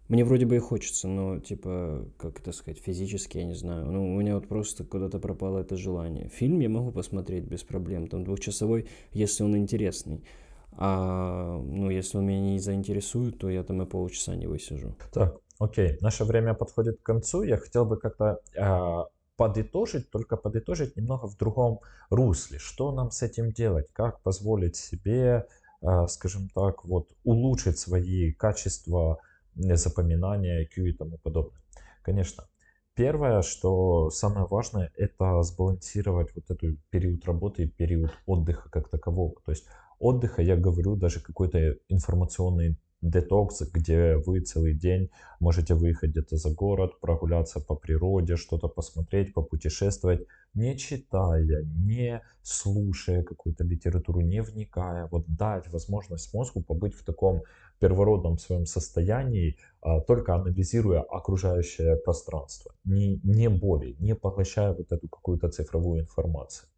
мне 0.07 0.23
вроде 0.23 0.45
бы 0.45 0.55
и 0.55 0.59
хочется, 0.59 1.07
но, 1.07 1.39
типа, 1.39 2.05
как 2.17 2.39
это 2.39 2.53
сказать, 2.53 2.79
физически, 2.79 3.39
я 3.39 3.43
не 3.43 3.55
знаю. 3.55 3.91
Ну, 3.91 4.15
у 4.15 4.19
меня 4.19 4.35
вот 4.35 4.47
просто 4.47 4.85
куда-то 4.85 5.19
пропало 5.19 5.59
это 5.59 5.75
желание. 5.75 6.29
Фильм 6.29 6.59
я 6.59 6.69
могу 6.69 6.91
посмотреть 6.91 7.43
без 7.43 7.63
проблем, 7.63 8.07
там, 8.07 8.23
двухчасовой, 8.23 8.87
если 9.11 9.43
он 9.43 9.57
интересный. 9.57 10.23
А, 10.71 11.59
ну, 11.61 11.89
если 11.89 12.17
он 12.19 12.25
меня 12.25 12.39
не 12.39 12.59
заинтересует, 12.59 13.37
то 13.39 13.49
я 13.49 13.63
там 13.63 13.81
и 13.81 13.85
полчаса 13.85 14.35
не 14.35 14.47
высижу. 14.47 14.95
Так, 15.11 15.39
окей, 15.59 15.97
наше 16.01 16.23
время 16.23 16.53
подходит 16.53 16.99
к 16.99 17.03
концу. 17.03 17.43
Я 17.43 17.57
хотел 17.57 17.83
бы 17.85 17.97
как-то 17.97 18.39
э, 18.55 19.03
подытожить, 19.35 20.09
только 20.09 20.37
подытожить 20.37 20.95
немного 20.95 21.27
в 21.27 21.35
другом 21.37 21.79
русле. 22.09 22.59
Что 22.59 22.91
нам 22.91 23.11
с 23.11 23.23
этим 23.23 23.51
делать? 23.51 23.87
Как 23.91 24.21
позволить 24.21 24.75
себе, 24.75 25.47
э, 25.81 26.07
скажем 26.07 26.47
так, 26.53 26.85
вот 26.85 27.09
улучшить 27.23 27.79
свои 27.79 28.31
качества 28.31 29.19
запоминания, 29.57 30.63
IQ 30.63 30.89
и 30.89 30.93
тому 30.93 31.17
подобное. 31.17 31.61
Конечно, 32.01 32.45
первое, 32.93 33.41
что 33.41 34.09
самое 34.09 34.47
важное, 34.47 34.91
это 34.95 35.41
сбалансировать 35.43 36.33
вот 36.35 36.45
этот 36.49 36.77
период 36.89 37.25
работы 37.25 37.63
и 37.63 37.67
период 37.67 38.11
отдыха 38.25 38.69
как 38.69 38.89
такового. 38.89 39.35
То 39.45 39.51
есть 39.51 39.65
отдыха, 39.99 40.41
я 40.41 40.55
говорю, 40.55 40.95
даже 40.95 41.19
какой-то 41.19 41.75
информационный 41.89 42.77
детокс, 43.01 43.61
где 43.71 44.15
вы 44.15 44.39
целый 44.39 44.73
день 44.73 45.09
можете 45.39 45.75
выехать 45.75 46.11
где-то 46.11 46.37
за 46.37 46.49
город, 46.49 46.99
прогуляться 46.99 47.59
по 47.59 47.75
природе, 47.75 48.35
что-то 48.37 48.67
посмотреть, 48.67 49.33
попутешествовать, 49.33 50.25
не 50.53 50.77
читая, 50.77 51.63
не 51.63 52.21
слушая 52.41 53.23
какую-то 53.23 53.63
литературу, 53.63 54.21
не 54.21 54.41
вникая, 54.41 55.07
вот 55.11 55.25
дать 55.27 55.71
возможность 55.71 56.33
мозгу 56.33 56.61
побыть 56.61 56.95
в 56.95 57.03
таком 57.03 57.43
первородном 57.79 58.37
своем 58.37 58.65
состоянии, 58.65 59.57
а, 59.81 60.01
только 60.01 60.35
анализируя 60.35 61.01
окружающее 61.01 61.97
пространство, 61.97 62.73
не, 62.83 63.19
не 63.23 63.49
более, 63.49 63.95
не 63.99 64.15
поглощая 64.15 64.73
вот 64.73 64.91
эту 64.91 65.07
какую-то 65.07 65.49
цифровую 65.49 66.01
информацию. 66.01 66.69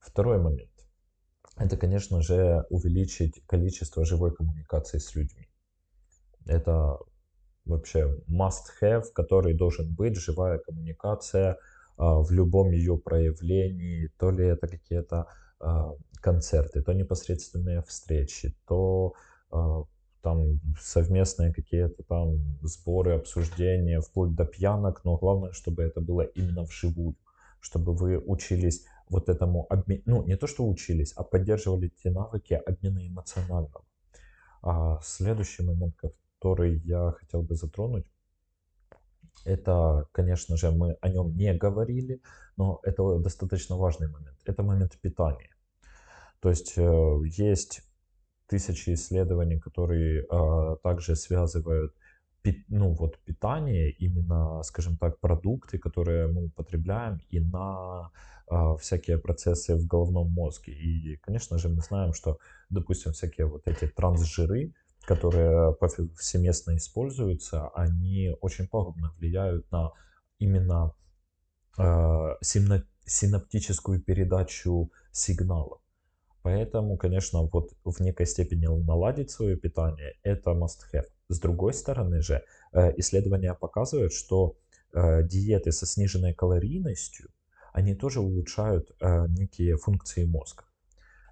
Второй 0.00 0.38
момент 0.38 0.72
это, 1.56 1.76
конечно 1.76 2.22
же, 2.22 2.64
увеличить 2.70 3.44
количество 3.46 4.04
живой 4.04 4.34
коммуникации 4.34 4.98
с 4.98 5.14
людьми. 5.14 5.48
Это 6.46 6.98
вообще 7.64 8.18
must-have, 8.28 9.04
который 9.14 9.54
должен 9.54 9.94
быть, 9.94 10.16
живая 10.16 10.58
коммуникация 10.58 11.58
а, 11.96 12.20
в 12.20 12.30
любом 12.32 12.70
ее 12.70 12.98
проявлении, 12.98 14.10
то 14.18 14.30
ли 14.30 14.46
это 14.46 14.66
какие-то 14.66 15.26
а, 15.60 15.92
концерты, 16.20 16.82
то 16.82 16.92
непосредственные 16.92 17.82
встречи, 17.82 18.56
то 18.66 19.14
там 20.22 20.60
совместные 20.80 21.52
какие-то 21.52 22.02
там 22.04 22.38
сборы, 22.62 23.14
обсуждения, 23.14 24.00
вплоть 24.00 24.34
до 24.34 24.44
пьянок, 24.44 25.04
но 25.04 25.16
главное, 25.16 25.52
чтобы 25.52 25.82
это 25.82 26.00
было 26.00 26.22
именно 26.22 26.62
вживую, 26.62 27.16
чтобы 27.60 27.94
вы 27.94 28.18
учились 28.18 28.86
вот 29.08 29.28
этому 29.28 29.66
обмен, 29.68 30.02
ну 30.06 30.24
не 30.24 30.36
то 30.36 30.46
что 30.46 30.66
учились, 30.66 31.12
а 31.12 31.22
поддерживали 31.22 31.88
те 31.88 32.10
навыки 32.10 32.54
обмена 32.54 33.06
эмоционального. 33.06 33.84
А 34.62 35.00
следующий 35.02 35.64
момент, 35.64 35.96
который 36.38 36.78
я 36.84 37.12
хотел 37.18 37.42
бы 37.42 37.54
затронуть, 37.56 38.06
это, 39.44 40.06
конечно 40.12 40.56
же, 40.56 40.70
мы 40.70 40.96
о 41.00 41.08
нем 41.08 41.36
не 41.36 41.52
говорили, 41.54 42.22
но 42.56 42.80
это 42.84 43.18
достаточно 43.18 43.76
важный 43.76 44.08
момент. 44.08 44.38
Это 44.44 44.62
момент 44.62 44.96
питания. 45.00 45.50
То 46.40 46.50
есть 46.50 46.74
э, 46.76 47.18
есть 47.24 47.82
тысячи 48.46 48.94
исследований, 48.94 49.58
которые 49.58 50.24
э, 50.24 50.76
также 50.82 51.16
связывают 51.16 51.94
ну, 52.68 52.92
вот, 52.94 53.18
питание, 53.24 53.90
именно, 53.90 54.62
скажем 54.62 54.96
так, 54.96 55.20
продукты, 55.20 55.78
которые 55.78 56.26
мы 56.26 56.46
употребляем, 56.46 57.20
и 57.30 57.38
на 57.40 58.10
а, 58.48 58.76
всякие 58.76 59.18
процессы 59.18 59.76
в 59.76 59.86
головном 59.86 60.30
мозге. 60.30 60.72
И, 60.72 61.16
конечно 61.16 61.58
же, 61.58 61.68
мы 61.68 61.80
знаем, 61.80 62.12
что, 62.12 62.38
допустим, 62.70 63.12
всякие 63.12 63.46
вот 63.46 63.62
эти 63.66 63.86
трансжиры, 63.86 64.74
которые 65.02 65.74
повсеместно 65.74 66.76
используются, 66.76 67.68
они 67.68 68.34
очень 68.40 68.68
пагубно 68.68 69.12
влияют 69.18 69.70
на 69.70 69.92
именно 70.38 70.94
э, 71.78 72.36
синаптическую 72.40 74.00
передачу 74.00 74.90
сигналов. 75.12 75.81
Поэтому, 76.42 76.96
конечно, 76.96 77.42
вот 77.42 77.72
в 77.84 78.00
некой 78.00 78.26
степени 78.26 78.66
наладить 78.66 79.30
свое 79.30 79.56
питание– 79.56 80.14
это 80.24 80.50
must-have. 80.50 81.06
С 81.28 81.38
другой 81.38 81.72
стороны 81.72 82.20
же, 82.20 82.42
э, 82.72 82.92
исследования 82.98 83.54
показывают, 83.54 84.12
что 84.12 84.56
э, 84.92 85.22
диеты 85.22 85.70
со 85.70 85.86
сниженной 85.86 86.34
калорийностью, 86.34 87.28
они 87.72 87.94
тоже 87.94 88.20
улучшают 88.20 88.90
э, 89.00 89.26
некие 89.28 89.76
функции 89.76 90.24
мозга. 90.24 90.64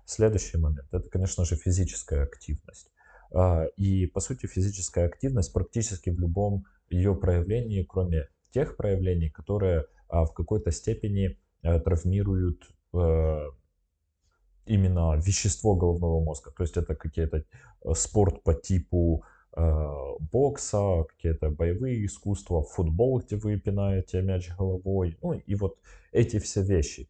Следующий 0.07 0.59
момент– 0.59 0.87
это, 0.93 1.09
конечно 1.09 1.45
же, 1.45 1.57
физическая 1.57 2.25
активность. 2.25 2.91
И, 3.77 4.07
по 4.07 4.19
сути, 4.19 4.47
физическая 4.47 5.07
активность 5.07 5.53
практически 5.53 6.11
в 6.11 6.19
любом 6.19 6.65
ее 6.89 7.15
проявлении, 7.15 7.85
кроме 7.85 8.27
тех 8.51 8.77
проявлений, 8.77 9.31
которые 9.31 9.85
в 10.09 10.33
какой-то 10.35 10.73
степени 10.73 11.39
травмируют 11.63 12.69
именно 14.71 15.17
вещество 15.17 15.75
головного 15.75 16.21
мозга. 16.23 16.51
То 16.57 16.63
есть 16.63 16.77
это 16.77 16.95
какие-то 16.95 17.39
э, 17.39 17.95
спорт 17.95 18.43
по 18.43 18.55
типу 18.55 19.25
э, 19.57 19.89
бокса, 20.33 21.05
какие-то 21.09 21.51
боевые 21.51 22.05
искусства, 22.07 22.63
футбол, 22.63 23.21
где 23.21 23.37
вы 23.37 23.59
пинаете 23.59 24.23
мяч 24.23 24.51
головой. 24.59 25.19
Ну 25.23 25.33
и 25.33 25.55
вот 25.55 25.79
эти 26.13 26.39
все 26.39 26.63
вещи. 26.63 27.09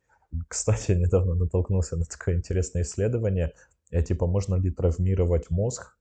Кстати, 0.49 0.93
недавно 0.99 1.35
натолкнулся 1.35 1.97
на 1.97 2.05
такое 2.05 2.37
интересное 2.37 2.83
исследование. 2.83 3.53
Э, 3.91 4.03
типа, 4.03 4.27
можно 4.27 4.57
ли 4.57 4.71
травмировать 4.71 5.51
мозг 5.51 5.97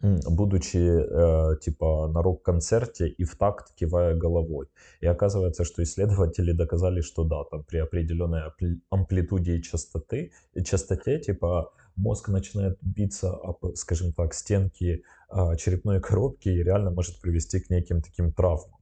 будучи 0.00 0.78
э, 0.78 1.56
типа 1.60 2.08
на 2.08 2.22
рок-концерте 2.22 3.08
и 3.08 3.24
в 3.24 3.36
такт 3.36 3.74
кивая 3.74 4.14
головой. 4.14 4.68
И 5.00 5.06
оказывается, 5.06 5.64
что 5.64 5.82
исследователи 5.82 6.52
доказали, 6.52 7.02
что 7.02 7.24
да, 7.24 7.44
там 7.44 7.64
при 7.64 7.78
определенной 7.78 8.42
амплитуде 8.90 9.56
и 9.56 9.62
частоты, 9.62 10.32
частоте 10.64 11.18
типа 11.20 11.72
мозг 11.96 12.28
начинает 12.28 12.78
биться 12.80 13.30
об, 13.30 13.74
скажем 13.74 14.12
так, 14.12 14.34
стенки 14.34 15.02
э, 15.30 15.56
черепной 15.56 16.00
коробки 16.08 16.48
и 16.48 16.62
реально 16.62 16.90
может 16.90 17.20
привести 17.20 17.60
к 17.60 17.70
неким 17.70 18.00
таким 18.00 18.32
травмам. 18.32 18.80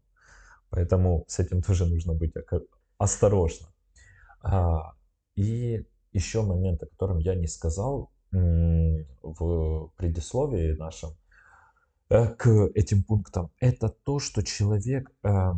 Поэтому 0.70 1.24
с 1.28 1.38
этим 1.40 1.62
тоже 1.62 1.86
нужно 1.86 2.14
быть 2.14 2.32
осторожно. 2.98 3.68
А, 4.42 4.92
и 5.34 5.84
еще 6.12 6.42
момент, 6.42 6.82
о 6.82 6.86
котором 6.86 7.18
я 7.18 7.34
не 7.34 7.46
сказал, 7.46 8.10
в 8.30 9.90
предисловии 9.96 10.76
нашем 10.76 11.10
э, 12.10 12.28
к 12.34 12.48
этим 12.74 13.02
пунктам, 13.02 13.50
это 13.60 13.88
то, 13.88 14.18
что 14.18 14.42
человек 14.42 15.10
э, 15.22 15.52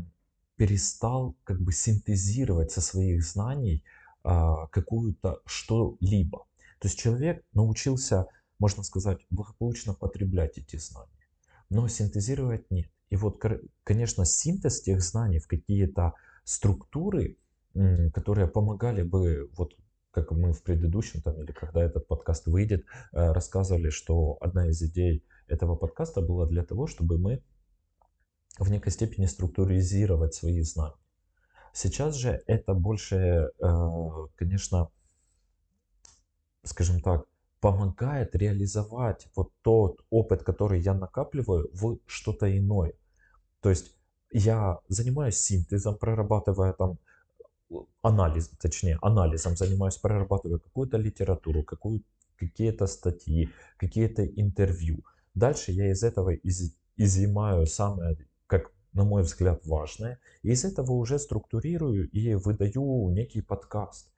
перестал 0.56 1.34
как 1.44 1.60
бы 1.60 1.72
синтезировать 1.72 2.70
со 2.70 2.80
своих 2.80 3.24
знаний 3.24 3.82
а, 4.22 4.66
какую-то 4.66 5.40
что-либо. 5.46 6.44
То 6.78 6.88
есть 6.88 6.98
человек 6.98 7.42
научился, 7.54 8.26
можно 8.58 8.82
сказать, 8.82 9.18
благополучно 9.30 9.94
потреблять 9.94 10.58
эти 10.58 10.76
знания, 10.76 11.26
но 11.70 11.88
синтезировать 11.88 12.70
нет. 12.70 12.90
И 13.08 13.16
вот, 13.16 13.42
конечно, 13.84 14.26
синтез 14.26 14.82
тех 14.82 15.00
знаний 15.02 15.38
в 15.38 15.46
какие-то 15.46 16.12
структуры, 16.44 17.38
которые 18.12 18.46
помогали 18.46 19.02
бы 19.02 19.48
вот 19.56 19.74
как 20.10 20.30
мы 20.32 20.52
в 20.52 20.62
предыдущем, 20.62 21.22
там, 21.22 21.40
или 21.42 21.52
когда 21.52 21.82
этот 21.82 22.06
подкаст 22.06 22.46
выйдет, 22.46 22.84
э, 23.12 23.32
рассказывали, 23.32 23.90
что 23.90 24.36
одна 24.40 24.68
из 24.68 24.82
идей 24.82 25.24
этого 25.46 25.76
подкаста 25.76 26.20
была 26.20 26.46
для 26.46 26.64
того, 26.64 26.86
чтобы 26.86 27.18
мы 27.18 27.42
в 28.58 28.70
некой 28.70 28.92
степени 28.92 29.26
структуризировать 29.26 30.34
свои 30.34 30.60
знания. 30.62 30.94
Сейчас 31.72 32.16
же 32.16 32.42
это 32.46 32.74
больше, 32.74 33.50
э, 33.58 34.28
конечно, 34.34 34.90
скажем 36.64 37.00
так, 37.00 37.26
помогает 37.60 38.34
реализовать 38.34 39.28
вот 39.36 39.52
тот 39.62 40.04
опыт, 40.10 40.42
который 40.42 40.80
я 40.80 40.94
накапливаю, 40.94 41.70
в 41.72 41.98
что-то 42.06 42.56
иное. 42.56 42.94
То 43.60 43.70
есть 43.70 43.94
я 44.32 44.78
занимаюсь 44.88 45.36
синтезом, 45.36 45.96
прорабатывая 45.96 46.72
там 46.72 46.98
анализ, 48.02 48.48
точнее, 48.60 48.98
анализом 49.02 49.56
занимаюсь, 49.56 49.96
прорабатываю 49.96 50.60
какую-то 50.60 50.96
литературу, 50.96 51.62
какую, 51.62 52.02
какие-то 52.36 52.86
статьи, 52.86 53.50
какие-то 53.76 54.24
интервью. 54.24 55.04
Дальше 55.34 55.72
я 55.72 55.90
из 55.90 56.02
этого 56.02 56.30
из, 56.30 56.74
изымаю 56.96 57.66
самое, 57.66 58.16
как 58.46 58.72
на 58.92 59.04
мой 59.04 59.22
взгляд, 59.22 59.64
важное, 59.66 60.18
и 60.42 60.50
из 60.50 60.64
этого 60.64 60.92
уже 60.92 61.18
структурирую 61.18 62.10
и 62.10 62.34
выдаю 62.34 63.10
некий 63.10 63.40
подкаст. 63.40 64.10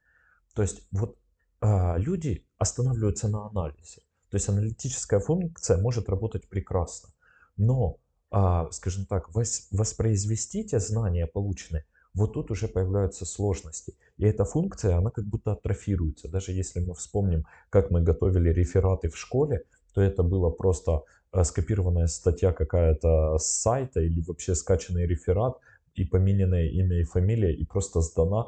То 0.55 0.63
есть 0.63 0.87
вот 0.91 1.19
а, 1.61 1.97
люди 1.99 2.47
останавливаются 2.59 3.29
на 3.29 3.47
анализе. 3.47 4.03
То 4.31 4.37
есть 4.37 4.49
аналитическая 4.49 5.21
функция 5.21 5.77
может 5.77 6.09
работать 6.09 6.49
прекрасно, 6.49 7.11
но, 7.57 7.99
а, 8.31 8.71
скажем 8.71 9.05
так, 9.05 9.35
вос, 9.35 9.69
воспроизвести 9.71 10.65
те 10.65 10.81
знания 10.81 11.27
полученные 11.27 11.85
вот 12.15 12.35
тут 12.35 12.51
уже 12.51 12.69
появляются 12.69 13.25
сложности. 13.25 13.95
И 14.19 14.25
эта 14.25 14.45
функция, 14.45 14.97
она 14.97 15.11
как 15.11 15.25
будто 15.25 15.53
атрофируется. 15.53 16.29
Даже 16.29 16.53
если 16.53 16.81
мы 16.81 16.95
вспомним, 16.95 17.47
как 17.71 17.91
мы 17.91 18.03
готовили 18.03 18.51
рефераты 18.51 19.09
в 19.09 19.17
школе, 19.17 19.65
то 19.95 20.03
это 20.03 20.23
было 20.23 20.51
просто 20.51 21.03
э, 21.33 21.45
скопированная 21.45 22.07
статья 22.07 22.53
какая-то 22.53 23.39
с 23.39 23.47
сайта 23.47 24.01
или 24.01 24.23
вообще 24.27 24.55
скачанный 24.55 25.07
реферат 25.07 25.59
и 25.95 26.05
помененное 26.05 26.69
имя 26.69 27.01
и 27.01 27.05
фамилия 27.05 27.55
и 27.55 27.65
просто 27.65 28.01
сдана 28.01 28.47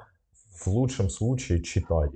в 0.52 0.66
лучшем 0.66 1.10
случае 1.10 1.62
читая 1.62 2.10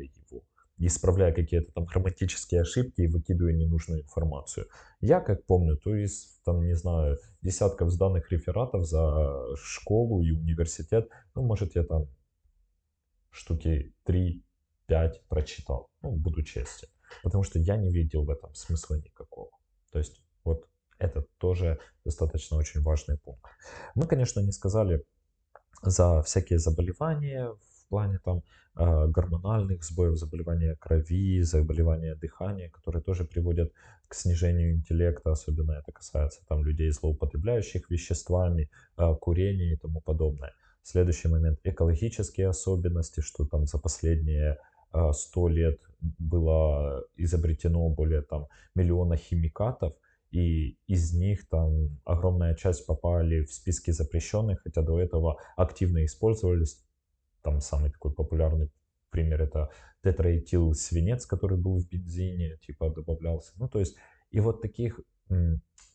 исправляя 0.86 1.32
какие-то 1.32 1.72
там 1.72 1.84
грамматические 1.86 2.62
ошибки 2.62 3.00
и 3.00 3.08
выкидывая 3.08 3.52
ненужную 3.52 4.02
информацию. 4.02 4.68
Я, 5.00 5.20
как 5.20 5.44
помню, 5.46 5.76
то 5.76 5.94
есть, 5.94 6.40
там, 6.44 6.64
не 6.64 6.74
знаю, 6.74 7.18
десятков 7.42 7.90
сданных 7.90 8.30
рефератов 8.30 8.86
за 8.86 9.56
школу 9.56 10.22
и 10.22 10.30
университет, 10.30 11.08
ну, 11.34 11.42
может, 11.42 11.74
я 11.74 11.84
там 11.84 12.06
штуки 13.30 13.94
3-5 14.06 14.42
прочитал, 15.28 15.90
ну, 16.02 16.12
буду 16.12 16.42
честен. 16.42 16.88
Потому 17.22 17.42
что 17.42 17.58
я 17.58 17.76
не 17.76 17.90
видел 17.90 18.24
в 18.24 18.30
этом 18.30 18.54
смысла 18.54 18.96
никакого. 18.96 19.50
То 19.90 19.98
есть, 19.98 20.22
вот 20.44 20.68
это 20.98 21.24
тоже 21.38 21.78
достаточно 22.04 22.56
очень 22.56 22.82
важный 22.82 23.18
пункт. 23.18 23.50
Мы, 23.94 24.06
конечно, 24.06 24.40
не 24.40 24.52
сказали 24.52 25.04
за 25.82 26.22
всякие 26.22 26.58
заболевания 26.58 27.54
плане 27.88 28.18
там 28.24 28.42
а, 28.74 29.06
гормональных 29.06 29.84
сбоев, 29.84 30.16
заболевания 30.16 30.76
крови, 30.76 31.42
заболевания 31.42 32.14
дыхания, 32.14 32.68
которые 32.68 33.02
тоже 33.02 33.24
приводят 33.24 33.72
к 34.08 34.14
снижению 34.14 34.72
интеллекта, 34.72 35.32
особенно 35.32 35.72
это 35.72 35.92
касается 35.92 36.40
там 36.48 36.64
людей, 36.64 36.90
злоупотребляющих 36.90 37.90
веществами, 37.90 38.70
а, 38.96 39.14
курения 39.14 39.72
и 39.72 39.76
тому 39.76 40.00
подобное. 40.00 40.52
Следующий 40.82 41.28
момент– 41.28 41.58
экологические 41.64 42.48
особенности, 42.48 43.20
что 43.20 43.44
там 43.44 43.66
за 43.66 43.78
последние 43.78 44.58
а, 44.90 45.12
сто 45.12 45.48
лет 45.48 45.80
было 46.18 47.04
изобретено 47.16 47.88
более 47.90 48.22
там 48.22 48.46
миллиона 48.74 49.16
химикатов, 49.16 49.94
и 50.30 50.76
из 50.86 51.14
них 51.14 51.48
там 51.48 51.98
огромная 52.04 52.54
часть 52.54 52.86
попали 52.86 53.44
в 53.44 53.52
списки 53.52 53.90
запрещенных, 53.90 54.62
хотя 54.62 54.82
до 54.82 55.00
этого 55.00 55.38
активно 55.56 56.04
использовались 56.04 56.82
там 57.42 57.60
самый 57.60 57.90
такой 57.90 58.12
популярный 58.12 58.70
пример 59.10 59.42
это 59.42 59.70
тетраэтил 60.02 60.74
свинец, 60.74 61.26
который 61.26 61.58
был 61.58 61.78
в 61.78 61.88
бензине, 61.88 62.56
типа 62.66 62.90
добавлялся. 62.90 63.52
Ну, 63.56 63.68
то 63.68 63.78
есть, 63.78 63.96
и 64.30 64.40
вот 64.40 64.62
таких 64.62 65.00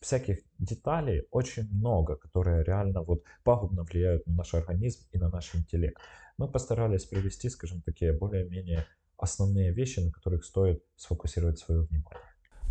всяких 0.00 0.38
деталей 0.58 1.26
очень 1.30 1.68
много, 1.70 2.16
которые 2.16 2.62
реально 2.62 3.02
вот 3.02 3.24
пагубно 3.42 3.82
влияют 3.82 4.26
на 4.26 4.34
наш 4.34 4.54
организм 4.54 5.06
и 5.12 5.18
на 5.18 5.28
наш 5.30 5.54
интеллект. 5.54 6.00
Мы 6.38 6.48
постарались 6.48 7.04
привести, 7.04 7.48
скажем, 7.48 7.82
такие 7.82 8.12
более-менее 8.12 8.86
основные 9.16 9.72
вещи, 9.72 10.00
на 10.00 10.12
которых 10.12 10.44
стоит 10.44 10.84
сфокусировать 10.96 11.58
свое 11.58 11.80
внимание. 11.82 12.20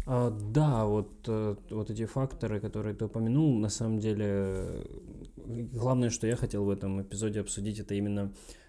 А, 0.06 0.30
да, 0.30 0.86
вот, 0.86 1.26
э, 1.28 1.56
вот 1.70 1.90
эти 1.90 2.06
факторы, 2.06 2.60
которые 2.60 2.94
ты 2.94 3.06
упомянул, 3.06 3.58
на 3.60 3.70
самом 3.70 4.00
деле, 4.00 4.86
главное, 5.36 6.10
что 6.10 6.28
я 6.28 6.36
хотел 6.36 6.66
в 6.66 6.70
этом 6.70 7.02
эпизоде 7.02 7.40
обсудить, 7.40 7.80
это 7.80 7.96
именно 7.96 8.32
Э, 8.32 8.63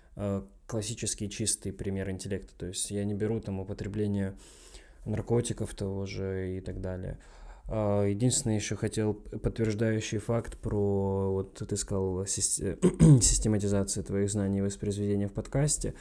классический 0.66 1.28
чистый 1.28 1.72
пример 1.72 2.10
интеллекта. 2.10 2.54
То 2.56 2.66
есть 2.66 2.90
я 2.90 3.04
не 3.04 3.14
беру 3.14 3.40
там 3.40 3.60
употребление 3.60 4.34
наркотиков 5.04 5.74
того 5.74 6.06
же 6.06 6.56
и 6.56 6.60
так 6.60 6.80
далее. 6.80 7.18
А, 7.66 8.04
единственное, 8.04 8.56
еще 8.56 8.76
хотел 8.76 9.14
подтверждающий 9.14 10.18
факт 10.18 10.58
про, 10.58 11.32
вот 11.32 11.54
ты 11.54 11.76
сказал, 11.76 12.26
систематизация 12.26 14.02
твоих 14.04 14.30
знаний 14.30 14.58
и 14.58 14.62
воспроизведения 14.62 15.28
в 15.28 15.32
подкасте. 15.32 15.94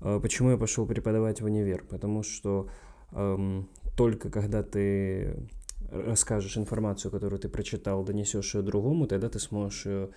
А, 0.00 0.20
почему 0.20 0.50
я 0.50 0.56
пошел 0.56 0.86
преподавать 0.86 1.40
в 1.40 1.44
универ? 1.44 1.84
Потому 1.88 2.22
что 2.22 2.68
эм, 3.12 3.68
только 3.96 4.30
когда 4.30 4.62
ты 4.62 5.36
расскажешь 5.90 6.58
информацию, 6.58 7.10
которую 7.10 7.38
ты 7.38 7.48
прочитал, 7.48 8.04
донесешь 8.04 8.54
ее 8.54 8.62
другому, 8.62 9.06
тогда 9.06 9.28
ты 9.28 9.38
сможешь 9.38 9.86
ее 9.86 10.10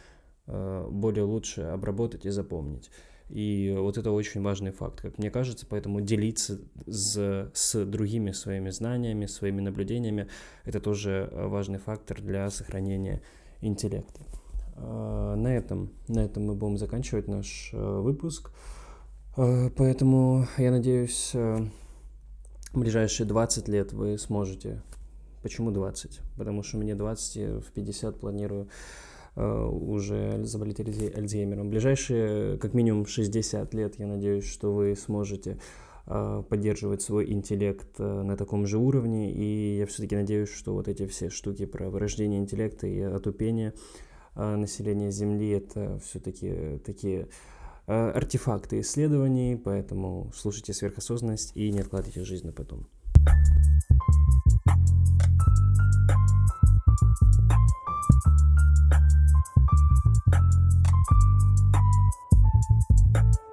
э, 0.47 0.87
более 0.89 1.23
лучше 1.23 1.61
обработать 1.61 2.25
и 2.25 2.29
запомнить. 2.29 2.89
И 3.29 3.75
вот 3.77 3.97
это 3.97 4.11
очень 4.11 4.41
важный 4.41 4.71
факт, 4.71 5.01
как 5.01 5.17
мне 5.19 5.29
кажется, 5.29 5.67
поэтому 5.69 6.01
делиться 6.01 6.59
с, 6.87 7.51
с 7.53 7.85
другими 7.85 8.31
своими 8.31 8.71
знаниями, 8.71 9.27
своими 9.27 9.61
наблюдениями, 9.61 10.27
это 10.65 10.79
тоже 10.79 11.29
важный 11.31 11.77
фактор 11.77 12.21
для 12.21 12.49
сохранения 12.49 13.21
интеллекта. 13.61 14.21
А, 14.75 15.35
на 15.35 15.55
этом, 15.55 15.91
на 16.07 16.19
этом 16.25 16.47
мы 16.47 16.55
будем 16.55 16.77
заканчивать 16.77 17.27
наш 17.27 17.69
э, 17.73 17.77
выпуск. 17.77 18.51
А, 19.37 19.69
поэтому 19.75 20.47
я 20.57 20.71
надеюсь, 20.71 21.31
э, 21.35 21.57
в 22.73 22.79
ближайшие 22.79 23.27
20 23.27 23.67
лет 23.67 23.93
вы 23.93 24.17
сможете. 24.17 24.81
Почему 25.43 25.69
20? 25.69 26.19
Потому 26.35 26.63
что 26.63 26.77
мне 26.77 26.95
20, 26.95 27.63
в 27.63 27.71
50 27.73 28.19
планирую 28.19 28.63
Э, 28.63 28.73
Э, 29.39 29.65
уже 29.67 30.43
заболеть 30.43 30.81
Альцгеймером. 30.81 31.69
Ближайшие 31.69 32.57
как 32.57 32.73
минимум 32.73 33.05
60 33.05 33.73
лет, 33.73 33.97
я 33.97 34.05
надеюсь, 34.05 34.43
что 34.43 34.73
вы 34.73 34.97
сможете 34.97 35.59
э, 36.07 36.43
поддерживать 36.49 37.01
свой 37.01 37.31
интеллект 37.31 37.87
э, 37.99 38.21
на 38.21 38.35
таком 38.35 38.67
же 38.67 38.77
уровне, 38.77 39.31
и 39.31 39.77
я 39.77 39.85
все-таки 39.85 40.17
надеюсь, 40.17 40.49
что 40.49 40.73
вот 40.73 40.89
эти 40.89 41.07
все 41.07 41.29
штуки 41.29 41.65
про 41.65 41.89
вырождение 41.89 42.37
интеллекта 42.37 42.87
и 42.87 42.99
отупение 42.99 43.73
населения 44.35 45.09
Земли— 45.09 45.49
это 45.51 45.99
все-таки 45.99 46.79
такие 46.85 47.27
артефакты 47.87 48.79
исследований, 48.81 49.55
поэтому 49.55 50.31
слушайте 50.35 50.73
сверхосознанность 50.73 51.51
и 51.55 51.71
не 51.71 51.79
откладывайте 51.79 52.23
жизнь 52.23 52.45
на 52.45 52.53
потом. 52.53 52.87
you 63.15 63.48